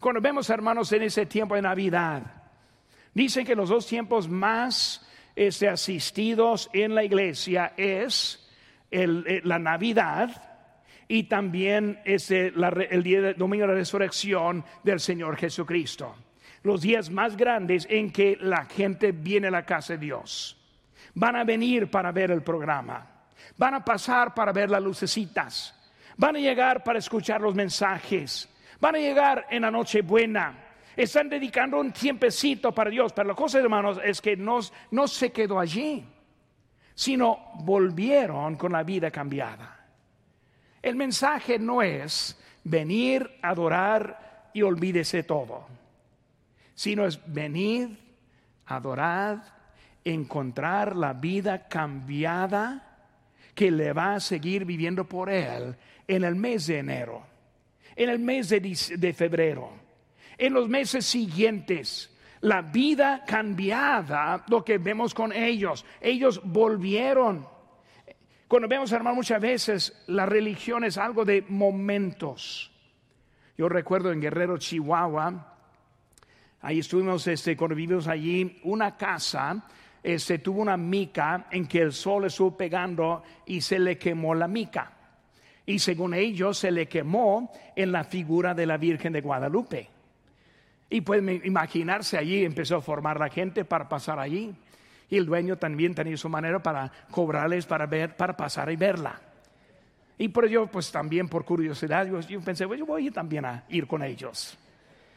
Cuando 0.00 0.20
vemos, 0.20 0.48
hermanos, 0.50 0.92
en 0.92 1.02
ese 1.02 1.26
tiempo 1.26 1.54
de 1.54 1.62
Navidad, 1.62 2.37
Dicen 3.18 3.44
que 3.44 3.56
los 3.56 3.68
dos 3.68 3.84
tiempos 3.84 4.28
más 4.28 5.04
este, 5.34 5.68
asistidos 5.68 6.70
en 6.72 6.94
la 6.94 7.02
iglesia 7.02 7.72
es 7.76 8.48
eh, 8.92 9.40
la 9.42 9.58
Navidad 9.58 10.40
y 11.08 11.24
también 11.24 12.00
este, 12.04 12.52
el 12.90 13.02
día 13.02 13.20
de 13.20 13.34
domingo 13.34 13.62
de 13.62 13.72
la 13.72 13.78
resurrección 13.80 14.64
del 14.84 15.00
Señor 15.00 15.36
Jesucristo. 15.36 16.14
Los 16.62 16.82
días 16.82 17.10
más 17.10 17.36
grandes 17.36 17.88
en 17.90 18.12
que 18.12 18.38
la 18.40 18.66
gente 18.66 19.10
viene 19.10 19.48
a 19.48 19.50
la 19.50 19.66
casa 19.66 19.94
de 19.94 19.98
Dios. 19.98 20.56
Van 21.14 21.34
a 21.34 21.42
venir 21.42 21.90
para 21.90 22.12
ver 22.12 22.30
el 22.30 22.44
programa. 22.44 23.04
Van 23.56 23.74
a 23.74 23.84
pasar 23.84 24.32
para 24.32 24.52
ver 24.52 24.70
las 24.70 24.80
lucecitas. 24.80 25.74
Van 26.16 26.36
a 26.36 26.38
llegar 26.38 26.84
para 26.84 27.00
escuchar 27.00 27.40
los 27.40 27.56
mensajes. 27.56 28.48
Van 28.78 28.94
a 28.94 28.98
llegar 28.98 29.48
en 29.50 29.62
la 29.62 29.72
noche 29.72 30.02
buena 30.02 30.67
están 30.98 31.28
dedicando 31.28 31.78
un 31.78 31.92
tiempecito 31.92 32.72
para 32.72 32.90
Dios. 32.90 33.12
Pero 33.12 33.28
la 33.28 33.34
cosa, 33.34 33.60
hermanos, 33.60 34.00
es 34.04 34.20
que 34.20 34.36
no, 34.36 34.58
no 34.90 35.06
se 35.06 35.30
quedó 35.30 35.60
allí, 35.60 36.04
sino 36.92 37.52
volvieron 37.60 38.56
con 38.56 38.72
la 38.72 38.82
vida 38.82 39.10
cambiada. 39.10 39.86
El 40.82 40.96
mensaje 40.96 41.58
no 41.58 41.82
es 41.82 42.36
venir, 42.64 43.30
adorar 43.42 44.50
y 44.52 44.62
olvídese 44.62 45.22
todo, 45.22 45.66
sino 46.74 47.06
es 47.06 47.20
venir, 47.32 47.96
adorar, 48.66 49.40
encontrar 50.04 50.96
la 50.96 51.12
vida 51.12 51.68
cambiada 51.68 53.06
que 53.54 53.70
le 53.70 53.92
va 53.92 54.14
a 54.14 54.20
seguir 54.20 54.64
viviendo 54.64 55.04
por 55.04 55.30
él 55.30 55.76
en 56.08 56.24
el 56.24 56.34
mes 56.34 56.66
de 56.66 56.78
enero, 56.78 57.22
en 57.94 58.10
el 58.10 58.18
mes 58.18 58.48
de, 58.48 58.60
de 58.60 59.12
febrero 59.12 59.87
en 60.38 60.54
los 60.54 60.68
meses 60.68 61.04
siguientes. 61.04 62.14
la 62.40 62.62
vida 62.62 63.24
cambiada, 63.26 64.44
lo 64.48 64.64
que 64.64 64.78
vemos 64.78 65.12
con 65.12 65.32
ellos. 65.32 65.84
Ellos 66.00 66.40
volvieron. 66.44 67.44
Cuando 68.46 68.68
vemos, 68.68 68.92
hermano, 68.92 69.16
muchas 69.16 69.40
veces 69.40 70.04
la 70.06 70.24
religión 70.24 70.84
es 70.84 70.96
algo 70.98 71.24
de 71.24 71.44
momentos. 71.48 72.70
Yo 73.56 73.68
recuerdo 73.68 74.12
en 74.12 74.20
Guerrero, 74.20 74.56
Chihuahua, 74.56 75.56
ahí 76.60 76.78
estuvimos, 76.78 77.26
este, 77.26 77.56
cuando 77.56 77.74
vivimos 77.74 78.06
allí, 78.06 78.60
una 78.62 78.96
casa, 78.96 79.66
este, 80.02 80.38
tuvo 80.38 80.62
una 80.62 80.76
mica 80.76 81.48
en 81.50 81.66
que 81.66 81.82
el 81.82 81.92
sol 81.92 82.26
estuvo 82.26 82.56
pegando 82.56 83.24
y 83.46 83.60
se 83.60 83.80
le 83.80 83.98
quemó 83.98 84.34
la 84.34 84.46
mica. 84.46 84.92
Y 85.66 85.80
según 85.80 86.14
ellos, 86.14 86.56
se 86.56 86.70
le 86.70 86.86
quemó 86.86 87.52
en 87.76 87.92
la 87.92 88.04
figura 88.04 88.54
de 88.54 88.64
la 88.64 88.78
Virgen 88.78 89.12
de 89.12 89.20
Guadalupe. 89.20 89.97
Y 90.90 91.02
pueden 91.02 91.42
imaginarse 91.44 92.16
allí, 92.16 92.44
empezó 92.44 92.76
a 92.76 92.80
formar 92.80 93.20
la 93.20 93.28
gente 93.28 93.64
para 93.64 93.88
pasar 93.88 94.18
allí. 94.18 94.54
Y 95.10 95.16
el 95.16 95.26
dueño 95.26 95.56
también 95.56 95.94
tenía 95.94 96.16
su 96.16 96.28
manera 96.28 96.62
para 96.62 96.90
cobrarles 97.10 97.66
para 97.66 97.86
ver, 97.86 98.16
para 98.16 98.36
pasar 98.36 98.70
y 98.70 98.76
verla. 98.76 99.20
Y 100.18 100.28
por 100.28 100.44
ello, 100.44 100.66
pues 100.66 100.90
también 100.90 101.28
por 101.28 101.44
curiosidad, 101.44 102.06
yo, 102.06 102.40
pensé, 102.40 102.66
pues 102.66 102.78
yo 102.78 102.86
voy 102.86 103.10
también 103.10 103.44
a 103.44 103.64
ir 103.68 103.86
con 103.86 104.02
ellos. 104.02 104.58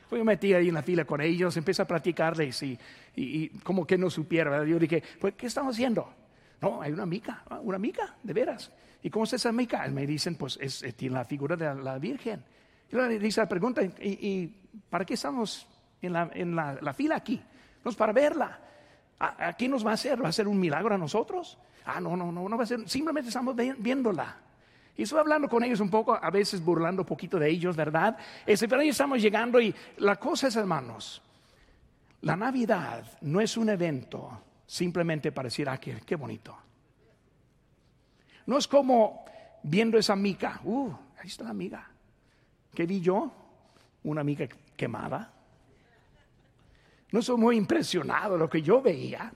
Pues 0.08 0.20
yo 0.20 0.26
metí 0.26 0.54
ahí 0.54 0.68
en 0.68 0.76
la 0.76 0.84
fila 0.84 1.06
con 1.06 1.22
ellos, 1.22 1.56
empecé 1.58 1.82
a 1.82 1.88
platicarles 1.88 2.62
y, 2.64 2.78
y, 3.16 3.50
como 3.64 3.88
que 3.88 3.98
no 3.98 4.10
supiera. 4.10 4.64
Yo 4.66 4.78
dije, 4.78 5.02
pues, 5.20 5.34
¿qué 5.36 5.48
estamos 5.48 5.76
haciendo? 5.76 6.14
No, 6.62 6.82
hay 6.82 6.92
una 6.92 7.06
mica, 7.06 7.44
ah, 7.50 7.60
una 7.62 7.80
mica, 7.80 8.16
de 8.22 8.34
veras. 8.34 8.72
¿Y 9.02 9.10
cómo 9.10 9.26
es 9.26 9.34
esa 9.34 9.52
mica? 9.52 9.88
Me 9.88 10.06
dicen, 10.06 10.36
pues 10.36 10.60
es, 10.62 10.86
tiene 10.96 11.16
la 11.16 11.26
figura 11.26 11.56
de 11.56 11.74
la 11.74 11.98
Virgen. 11.98 12.44
Yo 12.92 13.08
le 13.08 13.26
hice 13.26 13.39
la 13.39 13.48
pregunta, 13.48 13.82
¿y, 13.84 14.48
para 14.89 15.06
qué 15.06 15.14
estamos 15.14 15.66
en, 16.02 16.14
la, 16.56 16.94
fila 16.94 17.16
aquí? 17.16 17.42
No 17.84 17.92
es 17.92 17.98
para 17.98 18.12
verla. 18.12 18.60
¿A, 19.20 19.54
qué 19.54 19.70
nos 19.70 19.86
va 19.86 19.92
a 19.92 19.94
hacer? 19.94 20.24
¿Va 20.24 20.30
a 20.30 20.34
ser 20.34 20.48
un 20.48 20.60
milagro 20.60 20.94
a 20.94 20.98
nosotros? 20.98 21.58
Ah, 21.86 22.02
no, 22.02 22.18
no, 22.18 22.32
no, 22.32 22.50
no 22.50 22.58
va 22.58 22.64
a 22.64 22.68
ser. 22.68 22.88
Simplemente 22.89 23.30
estamos 23.30 23.56
viéndola. 23.56 24.36
Y 24.98 25.04
estoy 25.04 25.20
hablando 25.20 25.48
con 25.48 25.64
ellos 25.64 25.80
un 25.80 25.89
poco, 25.89 26.14
a 26.14 26.30
veces 26.30 26.64
burlando 26.64 27.04
un 27.04 27.08
poquito 27.08 27.39
de 27.39 27.50
ellos, 27.50 27.76
¿verdad? 27.76 28.18
Este, 28.46 28.68
pero 28.68 28.82
ahí 28.82 28.89
estamos 28.89 29.22
llegando 29.22 29.62
y 29.62 29.74
la 29.98 30.18
cosa 30.18 30.48
es, 30.48 30.56
hermanos, 30.58 31.22
la 32.22 32.36
Navidad 32.36 33.06
no 33.22 33.39
es 33.39 33.56
un 33.56 33.70
evento 33.70 34.42
simplemente 34.66 35.32
para 35.32 35.48
decir, 35.48 35.70
ah, 35.70 35.78
qué, 35.78 36.02
qué 36.06 36.16
bonito. 36.16 36.58
No 38.46 38.58
es 38.58 38.68
como 38.68 39.24
viendo 39.64 39.98
esa 39.98 40.16
mica, 40.16 40.60
uh, 40.64 40.92
ahí 41.20 41.28
está 41.28 41.46
la 41.46 41.52
amiga. 41.52 41.91
¿Qué 42.74 42.86
vi 42.86 43.02
yo? 43.02 43.32
Una 44.04 44.22
amiga 44.22 44.48
quemada. 44.76 45.34
No 47.12 47.22
soy 47.22 47.38
muy 47.38 47.58
impresionado 47.58 48.38
lo 48.38 48.50
que 48.50 48.62
yo 48.62 48.82
veía. 48.82 49.32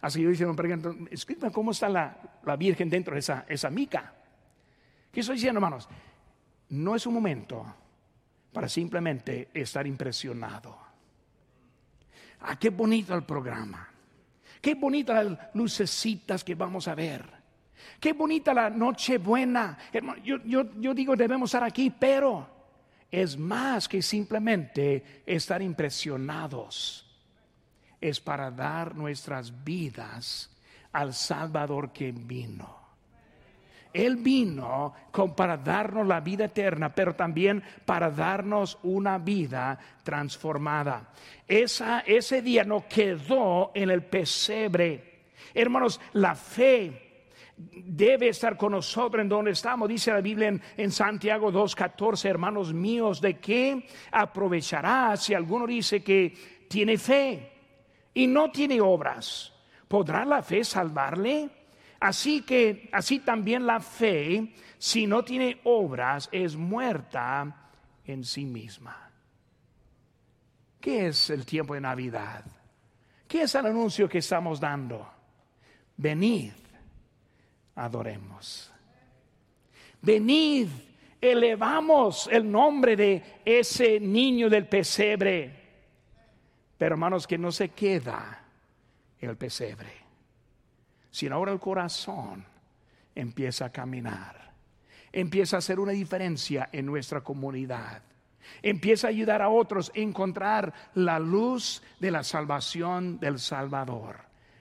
Así 0.00 0.22
yo 0.22 0.30
hice 0.30 0.44
un 0.46 0.54
pregunto, 0.54 0.94
escríbeme 1.10 1.50
cómo 1.50 1.70
está 1.70 1.88
la, 1.88 2.16
Virgen 2.58 2.88
dentro 2.88 3.14
de 3.14 3.20
esa, 3.20 3.44
esa 3.48 3.70
mica. 3.70 4.14
¿Qué 5.10 5.20
estoy 5.20 5.36
diciendo, 5.36 5.58
hermanos? 5.58 5.88
No 6.68 6.94
es 6.94 7.06
un 7.06 7.14
momento 7.14 7.66
para 8.52 8.68
simplemente 8.68 9.48
estar 9.52 9.86
impresionado. 9.86 10.78
Ah, 12.40 12.56
qué 12.58 12.70
bonito 12.70 13.14
el 13.14 13.24
programa. 13.24 13.88
Qué 14.60 14.74
bonitas 14.74 15.24
las 15.24 15.38
lucecitas 15.54 16.44
que 16.44 16.54
vamos 16.54 16.86
a 16.86 16.94
ver. 16.94 17.24
Qué 17.98 18.12
bonita 18.12 18.52
la 18.54 18.70
noche 18.70 19.18
buena. 19.18 19.76
Yo, 20.22 20.42
yo, 20.44 20.72
yo 20.78 20.94
digo, 20.94 21.16
debemos 21.16 21.48
estar 21.50 21.64
aquí, 21.64 21.90
pero 21.90 22.55
es 23.10 23.36
más 23.36 23.88
que 23.88 24.02
simplemente 24.02 25.22
estar 25.26 25.62
impresionados. 25.62 27.02
Es 28.00 28.20
para 28.20 28.50
dar 28.50 28.94
nuestras 28.94 29.64
vidas 29.64 30.50
al 30.92 31.14
Salvador 31.14 31.92
que 31.92 32.12
vino. 32.12 32.76
Él 33.92 34.16
vino 34.16 34.92
para 35.34 35.56
darnos 35.56 36.06
la 36.06 36.20
vida 36.20 36.44
eterna, 36.44 36.94
pero 36.94 37.14
también 37.14 37.62
para 37.86 38.10
darnos 38.10 38.78
una 38.82 39.16
vida 39.16 39.78
transformada. 40.02 41.12
Esa, 41.48 42.00
ese 42.00 42.42
día 42.42 42.64
no 42.64 42.86
quedó 42.86 43.70
en 43.74 43.90
el 43.90 44.04
pesebre. 44.04 45.22
Hermanos, 45.54 45.98
la 46.12 46.34
fe 46.34 47.05
debe 47.56 48.28
estar 48.28 48.56
con 48.56 48.72
nosotros 48.72 49.22
en 49.22 49.28
donde 49.28 49.52
estamos. 49.52 49.88
Dice 49.88 50.12
la 50.12 50.20
Biblia 50.20 50.48
en, 50.48 50.62
en 50.76 50.92
Santiago 50.92 51.50
2.14, 51.50 52.28
hermanos 52.28 52.72
míos, 52.72 53.20
¿de 53.20 53.38
qué 53.38 53.86
aprovechará 54.12 55.16
si 55.16 55.34
alguno 55.34 55.66
dice 55.66 56.02
que 56.02 56.66
tiene 56.68 56.98
fe 56.98 57.52
y 58.12 58.26
no 58.26 58.50
tiene 58.50 58.80
obras? 58.80 59.52
¿Podrá 59.88 60.24
la 60.24 60.42
fe 60.42 60.64
salvarle? 60.64 61.48
Así 62.00 62.42
que, 62.42 62.90
así 62.92 63.20
también 63.20 63.66
la 63.66 63.80
fe, 63.80 64.52
si 64.76 65.06
no 65.06 65.24
tiene 65.24 65.60
obras, 65.64 66.28
es 66.30 66.56
muerta 66.56 67.70
en 68.04 68.22
sí 68.22 68.44
misma. 68.44 69.10
¿Qué 70.80 71.06
es 71.06 71.30
el 71.30 71.46
tiempo 71.46 71.74
de 71.74 71.80
Navidad? 71.80 72.44
¿Qué 73.26 73.42
es 73.42 73.54
el 73.54 73.66
anuncio 73.66 74.08
que 74.08 74.18
estamos 74.18 74.60
dando? 74.60 75.08
Venid 75.96 76.52
adoremos. 77.76 78.72
Venid, 80.02 80.68
elevamos 81.20 82.28
el 82.30 82.50
nombre 82.50 82.96
de 82.96 83.40
ese 83.44 84.00
niño 84.00 84.48
del 84.48 84.66
pesebre. 84.66 85.64
Pero 86.76 86.94
hermanos, 86.94 87.26
que 87.26 87.38
no 87.38 87.52
se 87.52 87.70
queda 87.70 88.42
el 89.20 89.36
pesebre, 89.36 89.92
sino 91.10 91.36
ahora 91.36 91.52
el 91.52 91.60
corazón 91.60 92.44
empieza 93.14 93.66
a 93.66 93.72
caminar, 93.72 94.52
empieza 95.12 95.56
a 95.56 95.58
hacer 95.58 95.80
una 95.80 95.92
diferencia 95.92 96.68
en 96.72 96.86
nuestra 96.86 97.22
comunidad. 97.22 98.02
Empieza 98.62 99.08
a 99.08 99.10
ayudar 99.10 99.42
a 99.42 99.48
otros 99.48 99.90
a 99.94 99.98
encontrar 99.98 100.72
la 100.94 101.18
luz 101.18 101.82
de 101.98 102.12
la 102.12 102.22
salvación 102.22 103.18
del 103.18 103.40
Salvador. 103.40 104.20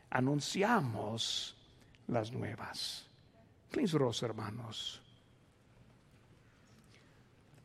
Anunciamos 0.10 1.56
las 2.08 2.32
nuevas. 2.32 3.05
Mis 3.76 3.94
hermanos. 4.24 5.02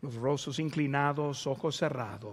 Los 0.02 0.14
rostros 0.14 0.58
inclinados, 0.58 1.46
ojos 1.46 1.76
cerrados. 1.76 2.28